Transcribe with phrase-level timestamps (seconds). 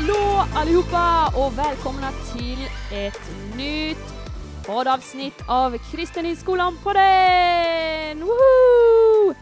[0.00, 2.58] Hallå allihopa och välkomna till
[2.92, 4.14] ett nytt
[4.66, 8.20] poddavsnitt av Kristen i skolan podden!
[8.20, 9.34] Woho!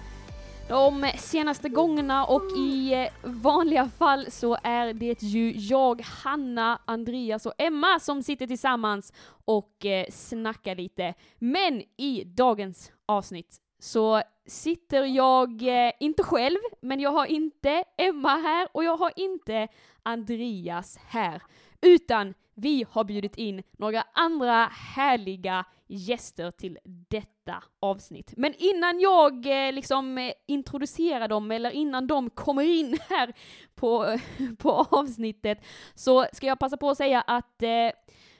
[0.68, 7.46] De senaste gångerna och i eh, vanliga fall så är det ju jag, Hanna, Andreas
[7.46, 9.12] och Emma som sitter tillsammans
[9.44, 11.14] och eh, snackar lite.
[11.38, 18.36] Men i dagens avsnitt så sitter jag, eh, inte själv, men jag har inte Emma
[18.36, 19.68] här och jag har inte
[20.02, 21.42] Andreas här,
[21.80, 28.34] utan vi har bjudit in några andra härliga gäster till detta avsnitt.
[28.36, 33.32] Men innan jag eh, liksom eh, introducerar dem, eller innan de kommer in här
[33.74, 34.18] på,
[34.58, 37.90] på avsnittet, så ska jag passa på att säga att eh,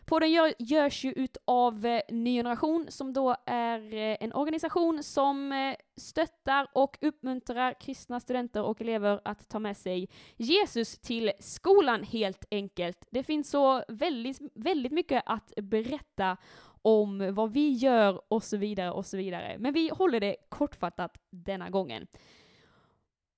[0.08, 5.52] Podden gör, görs ju utav eh, Ny Generation som då är eh, en organisation som
[5.52, 12.02] eh, stöttar och uppmuntrar kristna studenter och elever att ta med sig Jesus till skolan
[12.02, 13.06] helt enkelt.
[13.10, 16.36] Det finns så väldigt, väldigt mycket att berätta
[16.82, 19.56] om vad vi gör och så vidare och så vidare.
[19.58, 22.06] Men vi håller det kortfattat denna gången.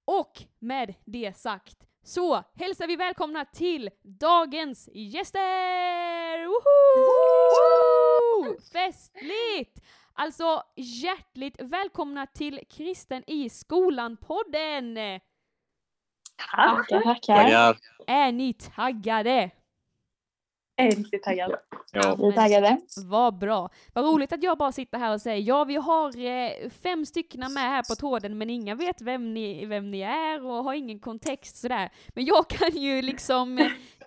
[0.05, 6.47] Och med det sagt så hälsar vi välkomna till dagens gäster!
[6.47, 8.57] Woho!
[8.73, 9.81] Festligt!
[10.13, 14.99] Alltså hjärtligt välkomna till Kristen i skolan-podden!
[16.57, 17.37] Tackar, tackar.
[17.37, 17.77] Tackar.
[18.07, 19.51] Är ni taggade?
[20.81, 21.55] Är riktigt taggad.
[21.93, 22.17] Ja.
[22.19, 22.81] Vi är taggade.
[23.07, 23.71] Vad bra.
[23.93, 27.41] Vad roligt att jag bara sitter här och säger ja, vi har eh, fem stycken
[27.41, 30.99] med här på tråden, men ingen vet vem ni, vem ni är och har ingen
[31.01, 31.91] kontext sådär.
[32.09, 33.59] Men jag kan ju liksom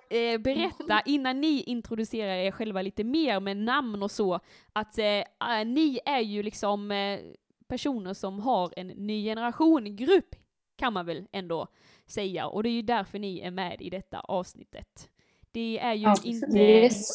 [0.10, 4.40] eh, berätta innan ni introducerar er själva lite mer med namn och så,
[4.74, 7.20] att eh, eh, ni är ju liksom eh,
[7.68, 10.36] personer som har en ny generation-grupp,
[10.78, 11.68] kan man väl ändå
[12.06, 15.10] säga, och det är ju därför ni är med i detta avsnittet.
[15.54, 17.10] Det är ju Ja, inte Yes.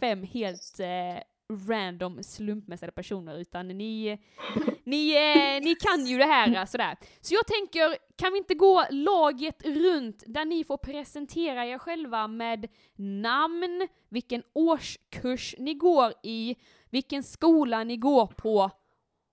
[0.00, 1.22] fem helt eh,
[1.68, 4.18] random slumpmässiga personer utan ni,
[4.84, 6.96] ni, eh, ni kan ju det här eh, sådär.
[7.20, 12.28] Så jag tänker, kan vi inte gå laget runt där ni får presentera er själva
[12.28, 16.56] med namn, vilken årskurs ni går i,
[16.90, 18.70] vilken skola ni går på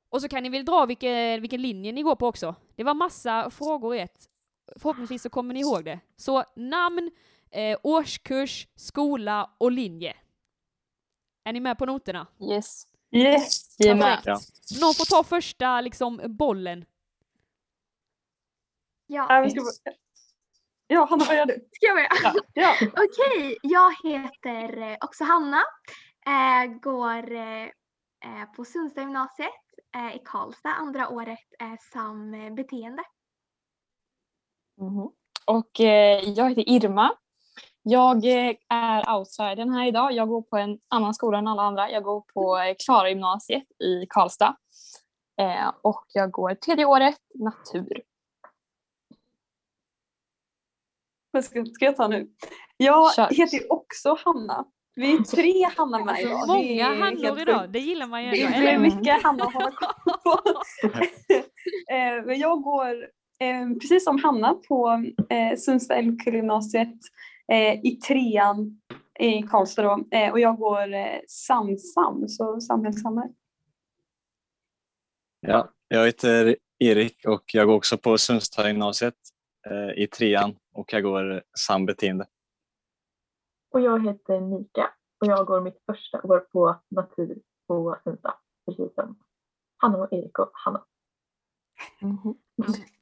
[0.09, 2.56] och så kan ni väl dra vilken, vilken linje ni går på också.
[2.75, 4.28] Det var massa frågor i ett.
[4.75, 6.00] Förhoppningsvis så kommer ni ihåg det.
[6.17, 7.11] Så namn,
[7.51, 10.16] eh, årskurs, skola och linje.
[11.44, 12.28] Är ni med på noterna?
[12.51, 12.88] Yes.
[13.12, 13.75] Yes.
[13.79, 14.22] Vi är med.
[14.25, 14.39] Ja.
[14.81, 16.85] Någon får ta första liksom bollen.
[19.07, 19.28] Ja,
[20.88, 21.53] Ja, Hanna, gör du?
[21.72, 22.09] ska jag börja?
[22.23, 22.34] Ja.
[22.53, 22.75] ja.
[22.88, 25.61] Okej, jag heter eh, också Hanna.
[26.25, 29.50] Eh, går eh, på Sundsta gymnasiet
[29.95, 31.40] eh, i Karlstad, andra året
[31.94, 33.03] som beteende.
[34.78, 35.11] Mhm.
[35.45, 37.17] Och eh, jag heter Irma.
[37.83, 40.11] Jag eh, är outsidern här idag.
[40.11, 41.91] Jag går på en annan skola än alla andra.
[41.91, 44.55] Jag går på eh, Klara gymnasiet i Karlstad.
[45.41, 48.01] Eh, och jag går tredje året natur.
[51.31, 52.29] Vad ska, ska jag ta nu?
[52.77, 53.27] Jag Kör.
[53.29, 54.65] heter ju också Hanna.
[54.95, 56.33] Vi är tre Hanna med idag.
[56.33, 58.77] Alltså, Det många är handlor helt idag, det gillar man ju Det blir Eller?
[58.77, 60.39] mycket Hanna att hålla koll på.
[62.25, 63.07] Men jag går
[63.79, 65.05] precis som Hanna på
[65.57, 66.97] Sundsta Älvkullagymnasiet
[67.51, 68.81] eh, i trean
[69.19, 70.17] i Karlstad då.
[70.17, 73.34] Eh, och jag går eh, SamSam, så samhällssamhälle.
[75.39, 79.16] Ja, jag heter Erik och jag går också på Sundsta gymnasiet
[79.67, 82.25] eh, i trean och jag går sambeteende.
[83.72, 88.34] Och jag heter Mika och jag går mitt första år på natur på Sundsta,
[88.66, 89.19] precis som
[89.78, 90.85] Hanna och Erik och Hanna.
[92.01, 92.35] Mhm.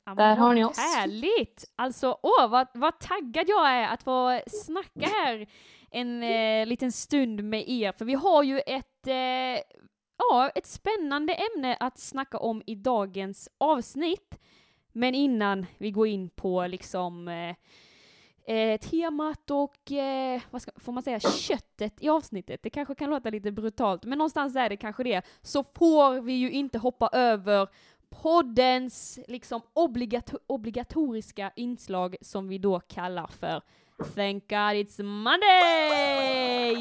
[0.09, 0.78] Ja, Där har ni oss.
[0.78, 1.66] Härligt!
[1.75, 5.47] Alltså, åh vad, vad taggad jag är att få snacka här
[5.92, 9.64] en eh, liten stund med er, för vi har ju ett, eh,
[10.17, 14.40] ja, ett spännande ämne att snacka om i dagens avsnitt.
[14.91, 17.56] Men innan vi går in på liksom eh,
[18.56, 22.64] eh, temat och, eh, vad ska, får man säga, köttet i avsnittet.
[22.64, 25.22] Det kanske kan låta lite brutalt, men någonstans är det kanske det.
[25.41, 27.67] Så får vi ju inte hoppa över
[28.09, 33.61] poddens liksom obligato- obligatoriska inslag som vi då kallar för
[34.16, 36.76] Thank God It's Monday!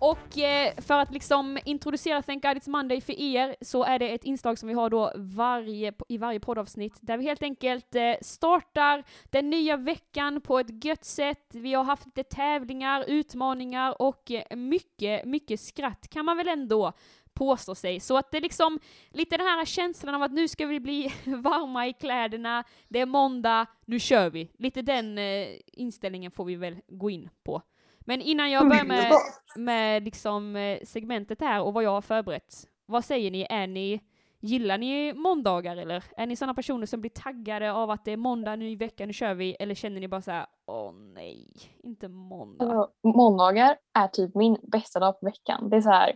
[0.00, 4.08] Och eh, för att liksom introducera Thank God It's Monday för er så är det
[4.08, 8.14] ett inslag som vi har då varje, i varje poddavsnitt där vi helt enkelt eh,
[8.20, 11.46] startar den nya veckan på ett gött sätt.
[11.52, 16.92] Vi har haft lite tävlingar, utmaningar och eh, mycket, mycket skratt kan man väl ändå
[17.34, 18.00] påstå sig.
[18.00, 18.78] Så att det är liksom
[19.10, 23.06] lite den här känslan av att nu ska vi bli varma i kläderna, det är
[23.06, 24.50] måndag, nu kör vi.
[24.58, 27.62] Lite den eh, inställningen får vi väl gå in på.
[28.08, 29.12] Men innan jag börjar med,
[29.56, 32.54] med liksom eh, segmentet här och vad jag har förberett,
[32.86, 33.46] vad säger ni?
[33.50, 34.00] Är ni
[34.40, 36.04] Gillar ni måndagar eller?
[36.16, 39.06] Är ni sådana personer som blir taggade av att det är måndag, nu i veckan,
[39.06, 39.56] nu kör vi?
[39.60, 41.48] Eller känner ni bara så här, åh nej,
[41.82, 42.64] inte måndag?
[42.64, 45.70] Alltså, måndagar är typ min bästa dag på veckan.
[45.70, 46.08] Det är så här,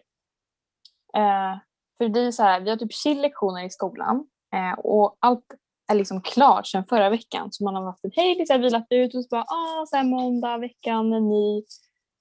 [1.14, 1.58] eh,
[1.98, 5.54] för det är så här, vi har typ chill-lektioner i skolan eh, och allt
[5.86, 7.52] är liksom klart sedan förra veckan.
[7.52, 10.04] Så man har haft ett hej, liksom, vilat ut och så bara, ah, så här
[10.04, 11.62] måndag, veckan, en ny.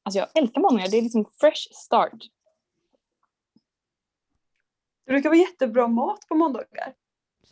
[0.04, 2.20] Alltså jag älskar måndagar, det är liksom fresh start.
[5.06, 6.94] Det brukar vara jättebra mat på måndagar.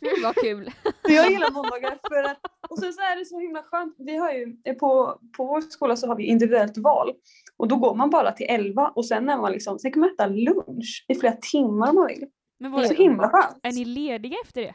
[0.00, 0.70] Gud vad kul!
[1.02, 1.98] Jag gillar måndagar.
[2.08, 3.94] För att, och sen så är det så himla skönt.
[3.98, 7.12] Vi har ju, på, på vår skola så har vi individuellt val.
[7.56, 10.10] Och då går man bara till 11 och sen är man liksom, sen kan man
[10.10, 12.26] äta lunch i flera timmar om man vill.
[12.58, 13.58] Men Det är så himla skönt.
[13.62, 14.74] är ni lediga efter det?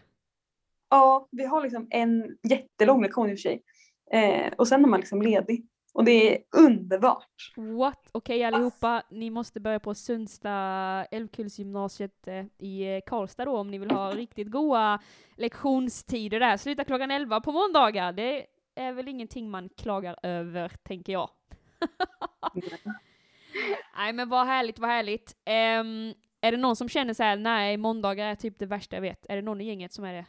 [0.95, 3.63] Ja, vi har liksom en jättelång lektion i och för sig.
[4.11, 5.67] Eh, och sen är man liksom ledig.
[5.93, 7.53] Och det är underbart.
[7.55, 8.09] What?
[8.11, 10.49] Okej allihopa, ni måste börja på Sundsta
[11.11, 14.99] Älvkullsgymnasiet eh, i eh, Karlstad då om ni vill ha riktigt goda
[15.37, 16.57] lektionstider där.
[16.57, 18.11] Sluta klockan 11 på måndagar.
[18.13, 18.45] Det
[18.75, 21.29] är väl ingenting man klagar över, tänker jag.
[23.97, 25.35] Nej men vad härligt, vad härligt.
[25.45, 29.01] Ehm, är det någon som känner så här, nej måndagar är typ det värsta jag
[29.01, 29.25] vet?
[29.29, 30.25] Är det någon i gänget som är det?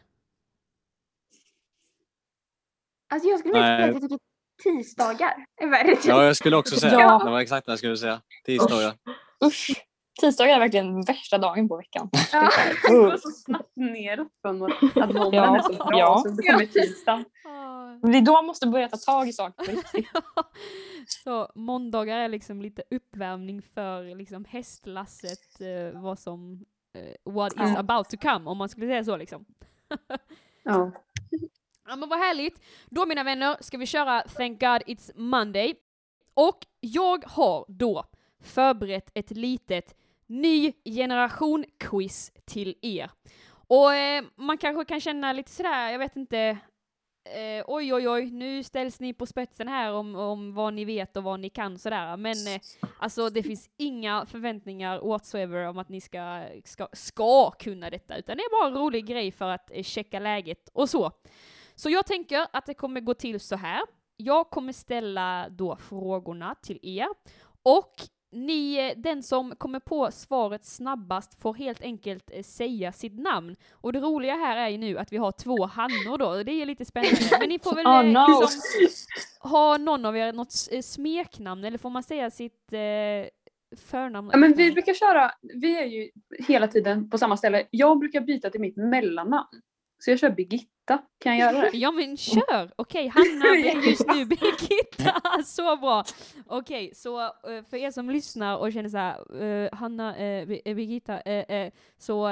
[3.09, 4.19] Alltså jag skulle säga att jag tycker
[4.63, 5.97] tisdagar är värre.
[5.97, 6.05] typ.
[6.05, 7.21] Ja, jag skulle också säga Ja.
[7.25, 7.31] det.
[7.31, 8.21] var exakt vad jag skulle säga.
[8.47, 8.95] Tisdagar.
[9.45, 9.71] Usch!
[10.21, 12.11] Tisdagar är verkligen värsta dagen på veckan.
[12.33, 12.51] Ja.
[12.83, 14.83] Det går så snabbt ner från att
[15.15, 15.89] måndagen Ja, är så bra.
[15.93, 16.23] ja.
[16.27, 17.25] Så det kommer tisdagen.
[18.03, 19.83] Det är då man måste börja ta tag i saker på.
[21.07, 26.65] Så måndagar är liksom lite uppvärmning för liksom hästlasset, eh, vad som,
[26.95, 29.45] eh, what is about to come, om man skulle säga så liksom.
[30.63, 30.91] Ja.
[31.89, 32.61] Ja men vad härligt!
[32.87, 35.75] Då mina vänner ska vi köra Thank God It's Monday.
[36.35, 38.05] Och jag har då
[38.43, 39.95] förberett ett litet
[40.27, 43.11] ny generation-quiz till er.
[43.69, 46.59] Och eh, man kanske kan känna lite sådär, jag vet inte,
[47.35, 51.17] eh, oj oj oj, nu ställs ni på spetsen här om, om vad ni vet
[51.17, 52.17] och vad ni kan sådär.
[52.17, 52.61] Men eh,
[52.99, 58.37] alltså det finns inga förväntningar whatsoever om att ni ska, ska, ska kunna detta, utan
[58.37, 61.13] det är bara en rolig grej för att eh, checka läget och så.
[61.77, 63.83] Så jag tänker att det kommer gå till så här.
[64.17, 67.09] Jag kommer ställa då frågorna till er
[67.63, 67.95] och
[68.33, 73.57] ni, eh, den som kommer på svaret snabbast får helt enkelt eh, säga sitt namn.
[73.71, 76.67] Och det roliga här är ju nu att vi har två Hannor då, det är
[76.67, 77.37] lite spännande.
[77.41, 78.41] Men ni får väl Oh, no.
[78.41, 78.61] liksom,
[79.41, 80.53] ha någon av er något
[80.85, 82.79] smeknamn, eller får man säga sitt eh,
[83.77, 84.31] förnamn?
[84.33, 86.11] Ja, men vi brukar köra, vi är ju
[86.49, 87.67] hela tiden på samma ställe.
[87.71, 89.63] Jag brukar byta till mitt mellannamn.
[89.99, 91.03] Så jag kör Birgitta.
[91.19, 91.77] Kan jag göra det?
[91.77, 92.73] Ja men kör!
[92.77, 96.05] Okej, Hanna blir just nu Birgitta, så bra!
[96.47, 100.75] Okej, så eh, för er som lyssnar och känner så här, eh, Hanna, eh, Bir-
[100.75, 102.29] Birgitta, eh, så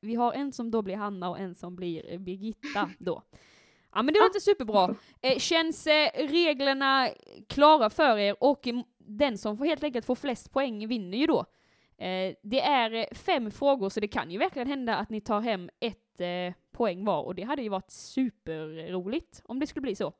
[0.00, 3.22] vi har en som då blir Hanna och en som blir Birgitta då.
[3.94, 4.94] Ja men det låter superbra.
[5.38, 7.08] Känns reglerna
[7.48, 11.44] klara för er och den som får helt enkelt får flest poäng vinner ju då.
[12.42, 16.20] Det är fem frågor så det kan ju verkligen hända att ni tar hem ett
[16.76, 20.12] poäng var och det hade ju varit superroligt om det skulle bli så.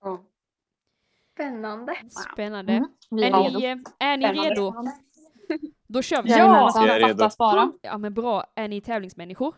[0.00, 0.24] Ja.
[1.34, 1.96] Spännande.
[2.32, 2.72] Spännande.
[2.72, 3.84] Mm, Är, ni, är ni
[4.24, 4.50] Spännande.
[4.50, 4.74] redo?
[5.86, 6.30] Då kör vi.
[6.30, 7.78] Jajamensan, Jag är redo.
[7.82, 9.54] Ja men bra, är ni tävlingsmänniskor?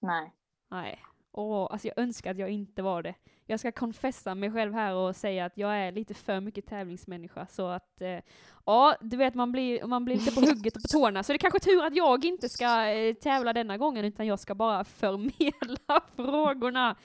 [0.00, 0.32] Nej.
[0.70, 1.02] Nej.
[1.36, 3.14] Åh, alltså jag önskar att jag inte var det.
[3.46, 7.46] Jag ska konfessa mig själv här och säga att jag är lite för mycket tävlingsmänniska
[7.46, 8.18] så att eh,
[8.66, 11.36] ja, du vet man blir, man blir lite på hugget och på tårna så det
[11.36, 14.84] är kanske tur att jag inte ska eh, tävla denna gången utan jag ska bara
[14.84, 16.96] förmedla frågorna.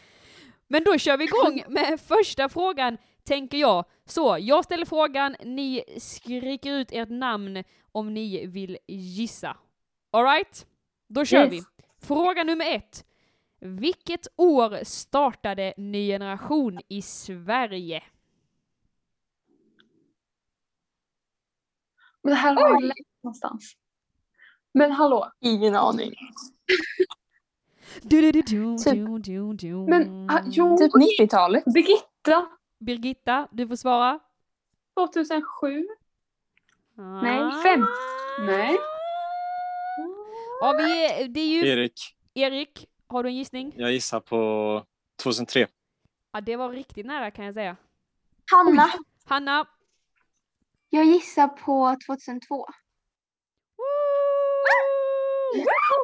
[0.68, 3.86] Men då kör vi igång med första frågan, tänker jag.
[4.06, 9.58] Så, jag ställer frågan, ni skriker ut ert namn om ni vill gissa.
[10.12, 10.66] Alright?
[11.08, 11.54] Då kör Yes.
[11.54, 11.62] vi.
[12.08, 13.06] Fråga nummer ett.
[13.60, 18.04] Vilket år startade Ny Generation i Sverige?
[22.22, 23.74] Men det här har jag läst någonstans.
[24.74, 25.32] Men hallå.
[25.40, 26.14] Ingen aning.
[28.02, 29.76] Du, du, du, du, Typ- du, du.
[29.76, 31.64] Men ah, jo, Typ 90-talet.
[31.74, 32.50] Birgitta
[32.80, 34.20] Birgitta, du får svara.
[34.98, 35.88] 2007.
[36.96, 37.62] Nej, Ah.
[37.64, 37.86] fem.
[38.46, 38.78] Nej.
[40.62, 40.84] Ja, vi
[41.28, 41.94] det är ju Erik,
[42.34, 43.74] Erik, har du en gissning?
[43.78, 44.84] jag gissar på
[45.24, 45.68] 2003.
[46.32, 47.76] Ja, det var riktigt nära kan jag säga.
[48.52, 48.90] Hanna,
[49.26, 49.66] Hanna,
[50.90, 52.66] jag gissar på 2002.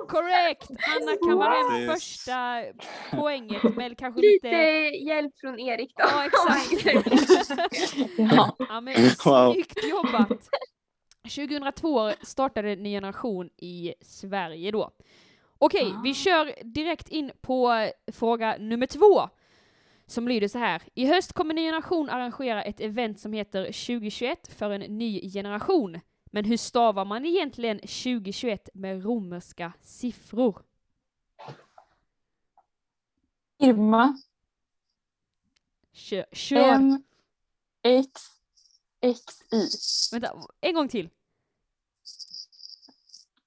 [0.07, 0.69] Correct!
[0.79, 2.03] Hanna kammar hem Grattis.
[2.03, 2.63] första
[3.11, 4.57] poänget med kanske Lite lite...
[4.97, 6.03] hjälp från Erik då.
[6.03, 7.07] Ja, exakt.
[8.17, 8.55] Ja.
[8.69, 8.93] Ja, men
[9.25, 9.53] Wow.
[9.53, 10.49] snyggt jobbat!
[11.35, 14.91] 2002 startade Ny Generation i Sverige då.
[15.57, 19.29] Okej, vi kör direkt in på fråga nummer två.
[20.07, 20.81] Som lyder så här.
[20.95, 25.99] I höst kommer Ny Generation arrangera ett event som heter 2021 för en ny generation.
[26.25, 30.61] Men hur stavar man egentligen 2021 med romerska siffror?
[33.59, 34.17] Irma.
[35.93, 36.25] Kör.
[36.31, 36.57] kör.
[36.57, 37.03] M.
[37.83, 38.21] X.
[39.01, 39.41] X.
[39.51, 39.69] I.
[40.11, 41.09] Vänta, en gång till.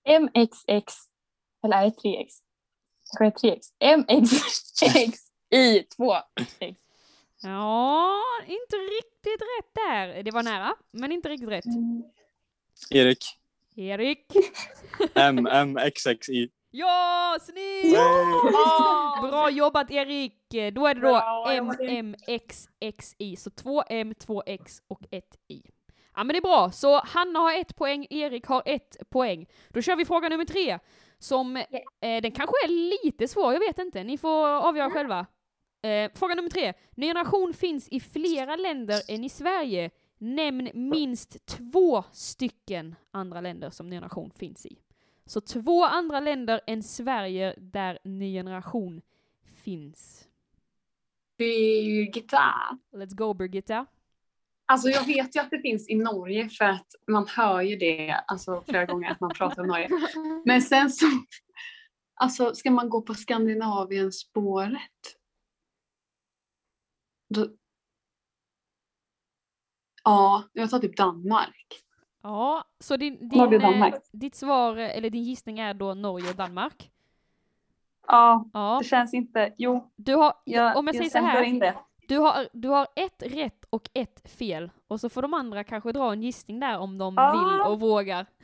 [0.05, 0.29] M.
[1.63, 1.65] X.
[1.65, 1.65] X.
[1.65, 2.29] Eller är det 3X?
[3.19, 3.67] Kanske är det 3X.
[3.79, 4.05] M.
[4.09, 4.31] X.
[4.97, 5.19] X.
[5.51, 5.83] I.
[5.83, 6.15] 2.
[6.59, 6.81] X.
[7.43, 10.23] Ja, inte riktigt rätt där.
[10.23, 11.65] Det var nära, men inte riktigt rätt.
[12.91, 13.25] Erik.
[13.77, 14.27] Erik.
[15.15, 16.51] M, M, X, X, I.
[16.71, 17.99] Ja, snyggt!
[19.31, 20.35] Bra jobbat Erik!
[20.73, 21.23] Då är det då.
[22.03, 25.63] MMXXI, så 2M, 2X och 1 I.
[26.15, 29.47] Ja men det är bra, så Hanna har ett poäng, Erik har ett poäng.
[29.69, 30.79] Då kör vi fråga nummer tre,
[31.19, 35.27] som, eh, den kanske är lite svår, jag vet inte, ni får avgöra själva.
[35.83, 39.91] Eh, fråga nummer tre, Ny generation finns i flera länder än i Sverige.
[40.19, 44.79] Nämn minst två stycken andra länder som Ny generation finns i.
[45.27, 49.03] Så två andra länder än Sverige där Ny generation
[49.65, 50.29] finns.
[51.39, 52.79] Birgitta.
[52.93, 53.87] Let's go Birgitta.
[54.71, 58.25] Alltså jag vet ju att det finns i Norge för att man hör ju det
[58.27, 59.89] alltså, flera gånger att man pratar om Norge.
[60.45, 61.07] Men sen så,
[62.15, 65.17] alltså ska man gå på Skandinavien spåret.
[67.35, 67.47] Då,
[70.05, 71.85] ja, jag tar typ Danmark.
[72.23, 73.95] Ja, så din, din, Norge eh, Danmark.
[74.13, 76.91] ditt svar, eller din gissning är då Norge och Danmark?
[78.07, 81.59] Ja, Ja, det känns inte, jo, du har, jag, om jag säger så här, in
[81.59, 81.75] det.
[82.09, 84.71] Du har, du har ett rätt och ett fel.
[84.89, 87.33] Och så får de andra kanske dra en gissning där om de Ah.
[87.33, 88.27] vill och vågar.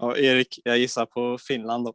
[0.00, 1.94] Och Erik, jag gissar på Finland då.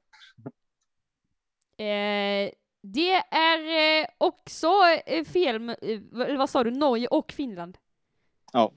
[1.83, 4.67] Eh, det är eh, också
[5.05, 5.99] eh, fel, eh,
[6.37, 7.77] vad- sa du, Norge och Finland?
[8.53, 8.71] Ja.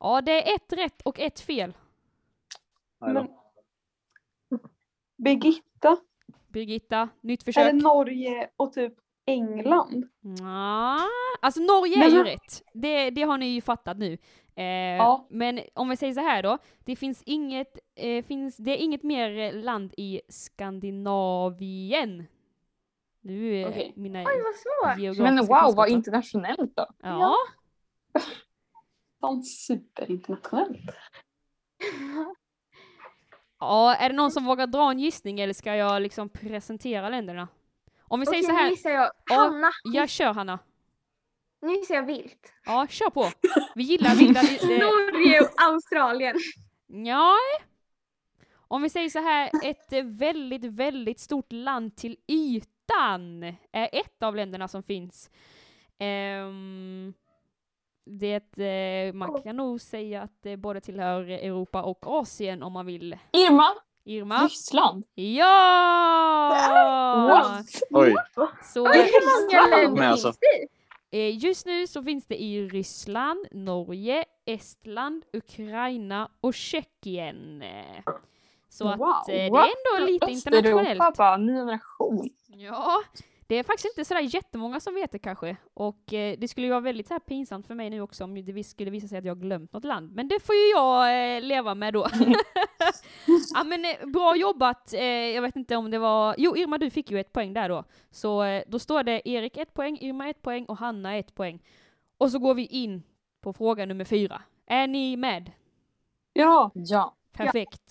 [0.00, 1.72] Ja, det är ett rätt och ett fel.
[3.00, 3.28] Men,
[5.16, 5.96] Birgitta,
[6.48, 7.72] Birgitta, nytt är försök.
[7.72, 8.94] det Norge och typ
[9.26, 10.08] England?
[10.40, 10.98] Ja,
[11.40, 12.62] alltså Norge är ju rätt.
[12.72, 14.18] Det, det har ni ju fattat nu.
[14.56, 14.64] Eh,
[14.96, 15.26] Ja.
[15.30, 19.02] Men om vi säger så här då, det finns inget, eh, finns, det är inget
[19.02, 22.26] mer land i Skandinavien.
[23.20, 23.92] Nu är Okej.
[23.96, 24.98] mina Oj, vad svårt.
[24.98, 25.76] geografiska Men wow, kunskaper.
[25.76, 26.86] vad internationellt då.
[27.02, 27.34] Ja,
[29.20, 30.90] Sånt superinternationellt.
[33.60, 37.48] ja, är det någon som vågar dra en gissning eller ska jag liksom presentera länderna?
[38.08, 39.10] Om vi säger Okej, så nu här, gissar jag.
[39.26, 39.36] Ja.
[39.36, 39.70] Hanna.
[39.84, 40.58] jag kör Hanna.
[41.62, 42.52] Nu gissar jag vilt.
[42.64, 43.30] Ja, kör på.
[43.74, 44.40] Vi gillar vilda...
[44.62, 46.36] eh, Norge och Australien.
[46.86, 47.34] Ja.
[48.68, 54.22] Om vi säger så här, ett eh, väldigt, väldigt stort land till ytan är ett
[54.22, 55.30] av länderna som finns.
[55.98, 57.14] Ehm,
[58.04, 62.86] det, eh, man kan nog säga att det både tillhör Europa och Asien om man
[62.86, 63.18] vill.
[63.32, 63.68] Irma.
[64.06, 64.44] Irma?
[64.44, 65.04] Ryssland.
[65.14, 65.46] Ja!
[67.28, 67.82] What?
[67.90, 68.14] Oj,
[68.62, 70.40] Så hur många länder Men finns alltså-
[71.10, 77.62] det eh, just nu så finns det i Ryssland, Norge, Estland, Ukraina och Tjeckien.
[78.68, 79.46] Så att Wow, eh, det är
[79.98, 80.88] ändå lite internationellt.
[80.88, 82.28] Östeuropa bara, ny generation.
[82.46, 83.02] Ja,
[83.46, 85.56] det är faktiskt inte sådär jättemånga som vet det kanske.
[85.74, 88.64] Och eh, det skulle ju vara väldigt så pinsamt för mig nu också om det
[88.64, 90.12] skulle visa sig att jag har glömt något land.
[90.12, 92.06] Men det får ju jag eh, leva med då.
[93.54, 94.92] ja men eh, bra jobbat.
[94.92, 96.34] Eh, jag vet inte om det var...
[96.38, 97.84] Jo Irma du fick ju ett poäng där då.
[98.10, 101.62] Så eh, då står det Erik ett poäng, Irma ett poäng och Hanna ett poäng.
[102.18, 103.02] Och så går vi in
[103.40, 104.42] på fråga nummer fyra.
[104.66, 105.52] Är ni med?
[106.32, 107.16] Ja, Ja.
[107.32, 107.82] Perfekt.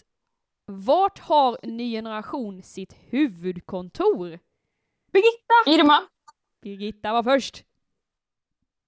[0.65, 4.39] Vart har Ny Generation sitt huvudkontor?
[5.15, 6.07] Birgitta Irma.
[6.61, 7.63] Birgitta var först.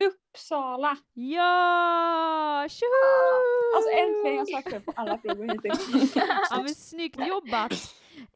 [0.04, 0.98] Uppsala.
[1.14, 2.68] Ja!
[2.70, 3.76] Tjoho!
[3.76, 6.16] Alltså äntligen jag svarade på alla frågor hittills.
[6.50, 7.72] Ja men snyggt jobbat!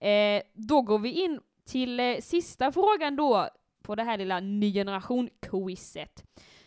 [0.02, 3.50] Eh, då går vi in till eh, sista frågan då
[3.84, 6.24] på det här lilla ny generation-quizet.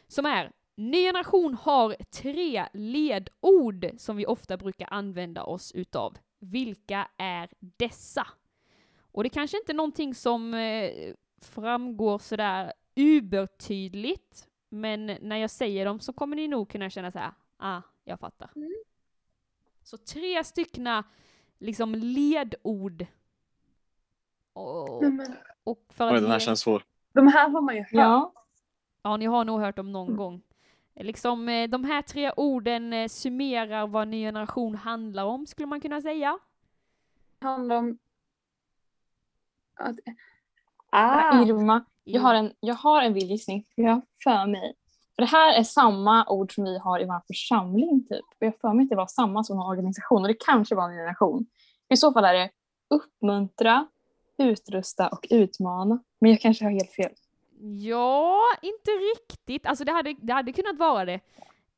[0.08, 6.18] Som är, ny generation har tre ledord som vi ofta brukar använda oss utav.
[6.40, 8.26] Vilka är dessa?
[9.14, 10.90] Och det kanske inte är någonting som eh,
[11.42, 17.18] framgår sådär ubertydligt, men när jag säger dem så kommer ni nog kunna känna så
[17.18, 18.50] här, ah, jag fattar.
[19.82, 21.04] Så tre styckna
[21.58, 23.06] liksom ledord.
[24.52, 25.02] Och,
[25.64, 26.82] och för Oj, att den här ge- känns svår.
[27.12, 27.88] de här har man ju hört.
[27.92, 28.32] Ja.
[29.02, 30.42] Ja, ni har nog hört dem någon gång.
[30.94, 35.80] Liksom, eh, de här tre orden eh, summerar vad ny generation handlar om, skulle man
[35.80, 36.38] kunna säga.
[37.38, 37.98] Det handlar om...
[40.90, 43.64] Ah, Irma, jag har en, jag har en vild gissning.
[43.74, 44.74] Jag har för mig.
[45.16, 48.24] För det här är samma ord som vi har i vår församling typ.
[48.24, 50.84] Och jag för mig att det var samma som en organisation och det kanske var
[50.90, 51.46] en generation.
[51.88, 52.50] I så fall är det
[52.90, 53.86] uppmuntra,
[54.38, 56.02] utrusta och utmana.
[56.18, 57.12] Men jag kanske har helt fel.
[57.82, 59.66] Ja, inte riktigt.
[59.66, 61.20] Alltså det hade, det hade kunnat vara det.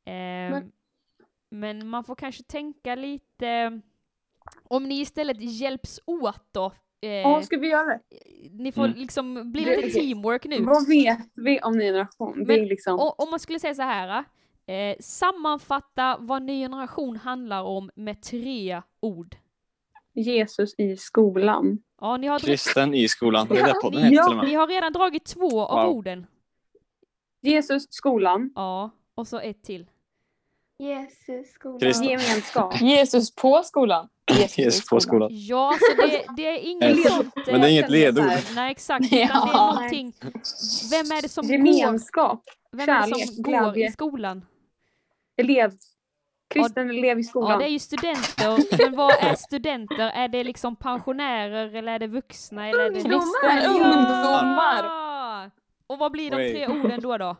[0.05, 0.73] Ehm, Men-
[1.51, 3.81] men man får kanske tänka lite...
[4.69, 6.73] Om ni istället hjälps åt då.
[7.01, 7.99] Eh, vad ska vi göra?
[8.51, 8.97] ni får Mm.
[8.99, 10.63] liksom bli Det- lite teamwork nu.
[10.65, 12.39] Vad vet vi om ny generation?
[12.39, 13.01] det Men- liksom...
[13.01, 14.25] Och, om man skulle säga så här.
[14.67, 19.37] Eh, sammanfatta vad ny generation handlar om med tre ord.
[20.15, 21.79] Jesus i skolan.
[22.01, 23.47] Ja, ni har, Kristen i skolan.
[23.49, 25.97] Det är det podden heter ni har redan dragit två av Wow.
[25.97, 26.27] orden.
[27.41, 29.87] Jesus, skolan, Ja, och så ett till.
[30.79, 31.79] Jesus skola.
[31.81, 32.09] Kristen.
[32.09, 32.81] gemenskap.
[32.81, 34.09] Jesus på skolan.
[34.31, 35.29] Jesus, i Jesus på skolan.
[35.33, 37.35] Ja, så det, det är inget sånt...
[37.47, 38.31] Men det är inget ledord.
[38.55, 39.05] Nej, exakt.
[39.05, 39.73] Utan det är Ja.
[39.73, 40.13] någonting...
[40.91, 42.43] Vem är det som går, Gemenskap.
[42.73, 43.89] vem är det som går glädje.
[43.89, 44.47] i skolan?
[45.37, 45.73] Elev.
[46.49, 47.59] Kristen elev i Ja, skolan.
[47.59, 48.79] det är ju studenter.
[48.79, 50.11] Men vad är studenter?
[50.11, 52.69] Är det liksom pensionärer eller är det vuxna?
[52.69, 52.99] Eller är det...
[53.01, 54.83] Ungdomar.
[54.85, 55.51] Ja!
[55.87, 57.17] Och vad blir de tre orden då?
[57.19, 57.37] då?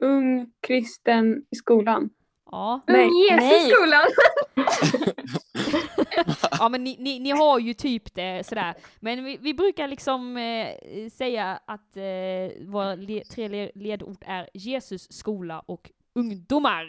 [0.00, 2.10] Ung kristen i skolan.
[2.50, 3.04] Ja, Nej.
[3.06, 3.70] Ung Jesus Nej.
[3.70, 4.02] skolan.
[6.58, 8.74] ja men ni, ni, ni har ju typ det sådär.
[9.00, 14.48] Men vi, vi brukar liksom eh, säga att eh, våra le, tre le, ledord är
[14.54, 16.86] Jesus, skola och ungdomar.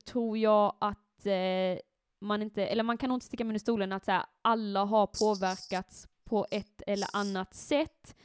[0.07, 1.79] tror jag att eh,
[2.21, 5.07] man inte, eller man kan nog inte sticka under stolen att så här, alla har
[5.07, 8.17] påverkats på ett eller annat sätt.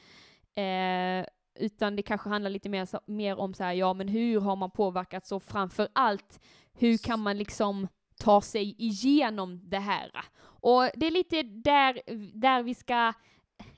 [0.54, 1.26] Eh,
[1.58, 4.56] utan det kanske handlar lite mer, så- mer om så här, ja men hur har
[4.56, 5.32] man påverkats?
[5.32, 6.40] Och framför allt
[6.74, 7.88] hur kan man liksom
[8.20, 10.10] ta sig igenom det här?
[10.40, 12.00] Och det är lite där,
[12.34, 13.12] där vi ska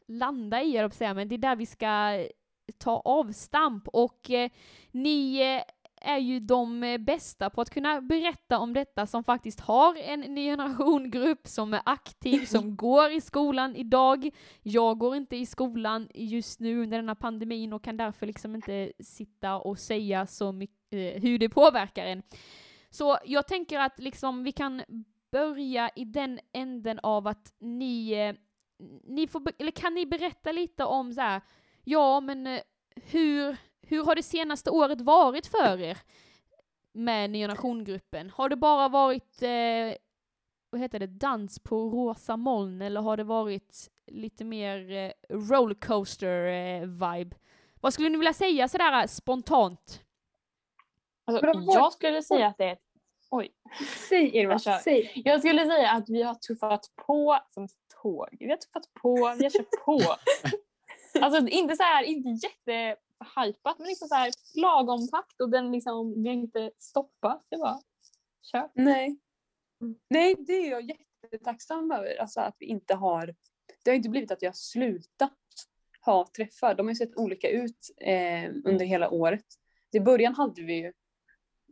[0.06, 2.24] landa i, jag säga, men det är där vi ska
[2.78, 3.88] ta avstamp.
[3.88, 4.50] Och eh,
[4.90, 5.62] ni eh,
[6.00, 10.20] är ju de eh, bästa på att kunna berätta om detta som faktiskt har en
[10.20, 14.30] ny generationgrupp som är aktiv, som går i skolan idag.
[14.62, 18.92] Jag går inte i skolan just nu under denna pandemin och kan därför liksom inte
[19.00, 22.22] sitta och säga så mycket eh, hur det påverkar en.
[22.90, 24.82] Så jag tänker att liksom vi kan
[25.32, 28.34] börja i den änden av att ni, eh,
[29.04, 31.40] ni får, eller kan ni berätta lite om så här,
[31.84, 32.60] ja men
[32.94, 33.56] hur,
[33.90, 35.98] hur har det senaste året varit för er
[36.92, 38.30] med Ny Generation-gruppen?
[38.30, 39.96] Har det bara varit, eh,
[40.70, 46.46] vad heter det, dans på rosa moln eller har det varit lite mer eh, rollercoaster
[46.46, 47.36] eh, vibe?
[47.80, 50.02] Vad skulle ni vilja säga sådär spontant?
[51.24, 52.82] Alltså, jag skulle säga att det är ett...
[53.30, 53.52] Oj.
[54.08, 55.22] Säg Irma, Jag säg.
[55.24, 57.68] Jag skulle säga att vi har tuffat på som
[58.02, 58.36] tåg.
[58.40, 60.00] Vi har tuffat på, vi har kört på.
[61.20, 62.48] alltså inte så här, inte
[63.20, 67.46] jättehypat men liksom så här lagom takt och den liksom, vi har inte stoppat.
[67.50, 67.82] Det var
[68.52, 68.70] kört.
[68.74, 69.18] Nej.
[69.80, 69.94] Mm.
[70.10, 70.90] Nej, det är jag
[71.22, 72.20] jättetacksam över.
[72.20, 73.34] Alltså att vi inte har...
[73.84, 75.32] Det har inte blivit att har slutat
[76.04, 76.74] ha träffar.
[76.74, 79.44] De har ju sett olika ut eh, under hela året.
[79.92, 80.92] I början hade vi ju...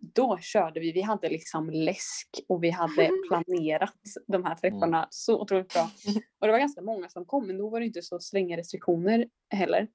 [0.01, 0.93] Då körde vi.
[0.93, 3.95] Vi hade liksom läsk och vi hade planerat
[4.27, 5.91] de här träffarna så otroligt bra.
[6.39, 9.29] Och det var ganska många som kom, men då var det inte så stränga restriktioner
[9.51, 9.89] heller.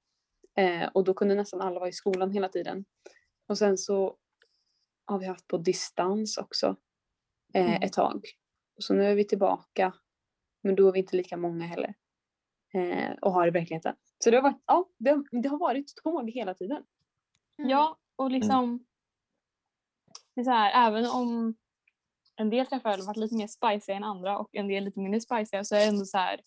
[0.58, 2.86] Eh, och då kunde nästan alla vara i skolan hela tiden.
[3.48, 4.18] Och sen så
[5.06, 6.76] har vi haft på distans också
[7.54, 7.82] eh, Mm.
[7.82, 8.26] ett tag.
[8.80, 9.94] Så nu är vi tillbaka,
[10.63, 11.94] men då är vi inte lika många heller.
[12.74, 13.96] Eh, och har i verkligheten.
[14.24, 16.84] Så det har varit, ja, det, det har varit tåg hela tiden.
[17.60, 17.70] Mm.
[17.70, 18.86] Ja, och liksom...
[20.36, 21.56] Det är så här, även om
[22.36, 25.22] en del träffar har varit lite mer spicy än andra och en del lite mindre
[25.22, 26.42] spicy så är det ändå så här...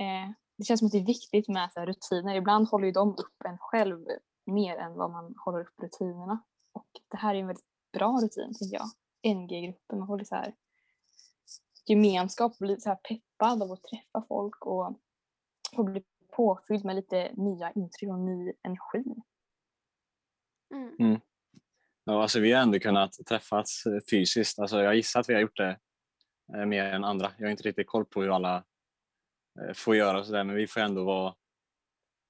[0.00, 2.34] Eh, det känns som att det är viktigt med så här, rutiner.
[2.34, 4.06] Ibland håller ju de upp en själv
[4.46, 6.42] mer än vad man håller upp rutinerna.
[6.72, 8.88] Och det här är en väldigt bra rutin, tycker jag.
[9.36, 10.54] NG-gruppen, man lite så här
[11.86, 15.00] gemenskap och bli så här peppad av att träffa folk och
[15.76, 16.02] få bli
[16.36, 19.04] påfylld med lite nya intryck och ny energi.
[20.98, 21.20] Mm.
[22.04, 24.58] Ja, alltså, vi har ändå kunnat träffas fysiskt.
[24.58, 25.78] Alltså, jag gissar att vi har gjort det
[26.54, 27.32] eh, mer än andra.
[27.38, 28.64] Jag har inte riktigt koll på hur alla
[29.60, 31.34] eh, får göra sådär, men vi får ändå vara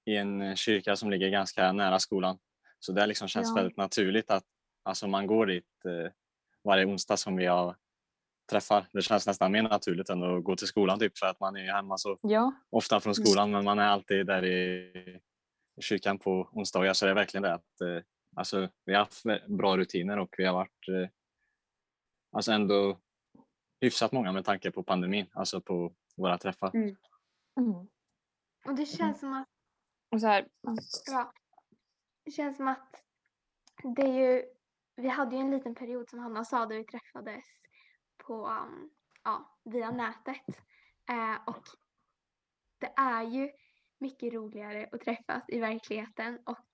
[0.06, 2.38] i en eh, kyrka som ligger ganska nära skolan.
[2.78, 3.54] Så det liksom känns Ja.
[3.54, 4.44] väldigt naturligt att
[4.82, 6.12] alltså, man går dit eh,
[6.64, 7.76] varje onsdag som vi har
[8.50, 8.86] träffar.
[8.92, 11.72] Det känns nästan mer naturligt än att gå till skolan typ för att man är
[11.72, 14.90] hemma så Ja, ofta från skolan men man är alltid där i,
[15.76, 18.02] i kyrkan på onsdagar så det är verkligen det att eh,
[18.36, 21.08] alltså, vi har haft bra rutiner och vi har varit eh,
[22.32, 22.98] alltså ändå
[23.80, 26.70] hyfsat många med tanke på pandemin, alltså på våra träffar.
[26.74, 26.96] Mm.
[27.56, 27.88] Mm.
[28.64, 29.48] Och det känns som att
[30.12, 30.48] och så här,
[31.06, 31.32] Ja.
[32.24, 33.04] Det känns som att
[33.96, 34.44] det är ju,
[34.96, 37.44] vi hade ju en liten period som Hanna sa där vi träffades
[38.26, 38.90] på, um,
[39.24, 40.46] ja, via nätet.
[41.10, 41.62] Eh, och
[42.78, 43.50] det är ju
[43.98, 46.66] mycket roligare att träffas i verkligheten och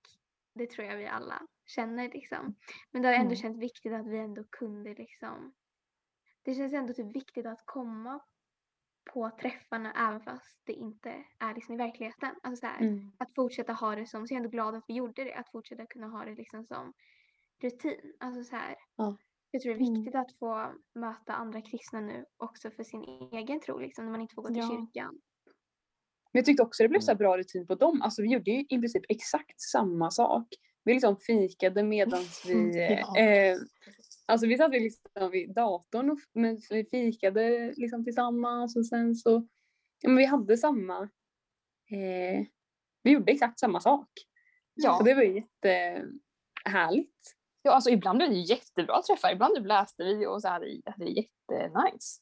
[0.54, 2.56] det tror jag vi alla känner liksom.
[2.90, 3.36] Men det har ändå Mm.
[3.36, 5.54] känts viktigt att vi ändå kunde liksom,
[6.42, 8.20] det känns ändå typ viktigt att komma
[9.14, 12.34] på träffarna även fast det inte är liksom i verkligheten.
[12.42, 13.12] Alltså så här, Mm.
[13.18, 15.50] att fortsätta ha det som, så jag är ändå glad att vi gjorde det, att
[15.50, 16.92] fortsätta kunna ha det liksom som
[17.62, 18.14] rutin.
[18.20, 19.16] Alltså så här, Ja.
[19.50, 19.94] jag tror det är Mm.
[19.94, 24.20] viktigt att få möta andra kristna nu också för sin egen tro, liksom, när man
[24.20, 24.68] inte får gå till Ja.
[24.68, 25.20] kyrkan.
[26.32, 28.02] Men jag tyckte också det blev så här bra rutin på dem.
[28.02, 30.46] Alltså vi gjorde ju i princip exakt samma sak.
[30.84, 32.78] Vi liksom fikade medan vi...
[33.00, 33.18] Ja.
[33.18, 33.56] Eh,
[34.26, 39.14] alltså vi satt ju liksom vid datorn och men vi fikade liksom tillsammans och sen
[39.14, 39.46] så...
[40.00, 41.02] Ja, men vi hade samma...
[41.90, 42.46] Eh,
[43.02, 44.08] vi gjorde exakt samma sak.
[44.74, 44.98] ja.
[44.98, 47.34] Och det var jättehärligt.
[47.62, 50.82] ja, alltså ibland blev det jättebra träffar, ibland typ läste vi och så hade vi
[50.96, 52.20] det jättenice.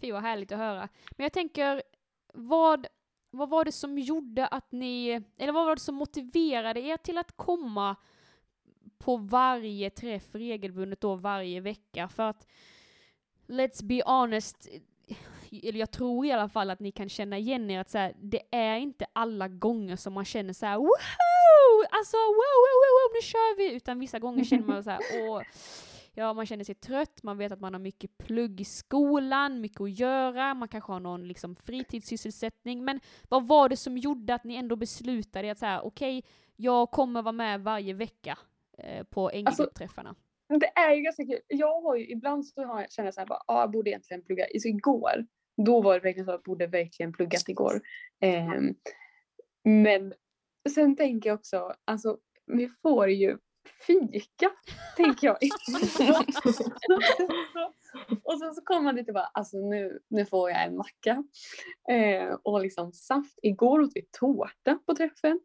[0.00, 0.88] Fy vad härligt att höra.
[1.10, 1.82] Men jag tänker,
[2.34, 2.86] vad,
[3.30, 7.18] vad var det som gjorde att ni, eller vad var det som motiverade er till
[7.18, 7.96] att komma
[8.98, 12.08] på varje träff regelbundet då varje vecka?
[12.08, 12.46] För att,
[13.46, 14.68] let's be honest,
[15.62, 18.14] eller jag tror i alla fall att ni kan känna igen er att så här,
[18.20, 21.84] det är inte alla gånger som man känner så här woho!
[21.90, 23.76] Alltså wow, wow, wow, wow, nu kör vi!
[23.76, 25.42] Utan vissa gånger känner man så här, åh,
[26.16, 29.80] Ja, man känner sig trött, man vet att man har mycket plugg i skolan, mycket
[29.80, 32.84] att göra, man kanske har någon liksom fritidssysselsättning.
[32.84, 36.24] Men vad var det som gjorde att ni ändå beslutade att så här, okej,
[36.56, 38.38] jag kommer vara med varje vecka
[38.78, 40.14] eh, på NG-träffarna?
[40.48, 41.40] Det är ju ganska kul.
[41.48, 43.90] Jag har ju, ibland så har jag, känner jag så här, bara, ah, jag borde
[43.90, 44.46] egentligen plugga.
[44.60, 47.80] Så igår, då var det verkligen så att jag borde verkligen pluggat igår.
[48.20, 48.74] Ehm,
[49.64, 50.14] men
[50.74, 53.38] sen tänker jag också, alltså vi får ju
[53.86, 54.50] fika,
[54.96, 55.36] tänker jag.
[58.22, 61.24] och sen så kommer man dit och bara, alltså nu, nu får jag en macka.
[61.90, 63.38] Eh, och liksom saft.
[63.42, 65.40] Igår åt vi tårta på träffen.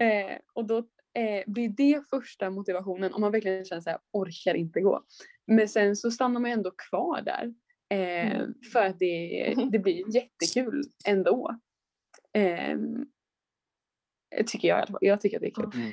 [0.00, 4.54] Eh, och då eh, blir det första motivationen om man verkligen känner så här, orkar
[4.54, 5.02] inte gå.
[5.46, 7.54] Men sen så stannar man ändå kvar där.
[7.90, 11.58] Eh, För att det, det blir jättekul ändå.
[12.32, 12.78] Eh,
[14.46, 14.98] tycker jag i alla fall.
[15.00, 15.70] Jag tycker att det är kul.
[15.74, 15.92] Mm.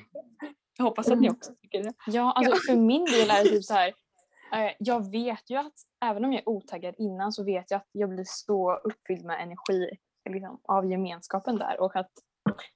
[0.78, 1.93] Jag hoppas att ni också tycker det.
[2.08, 3.88] Ja, alltså för min del är det typ så här.
[4.54, 5.73] eh, Jag vet ju att
[6.06, 9.41] även om jag är otaggad innan så vet jag att jag blir så uppfylld med
[9.41, 9.89] energi
[10.30, 12.12] liksom, av gemenskapen där och att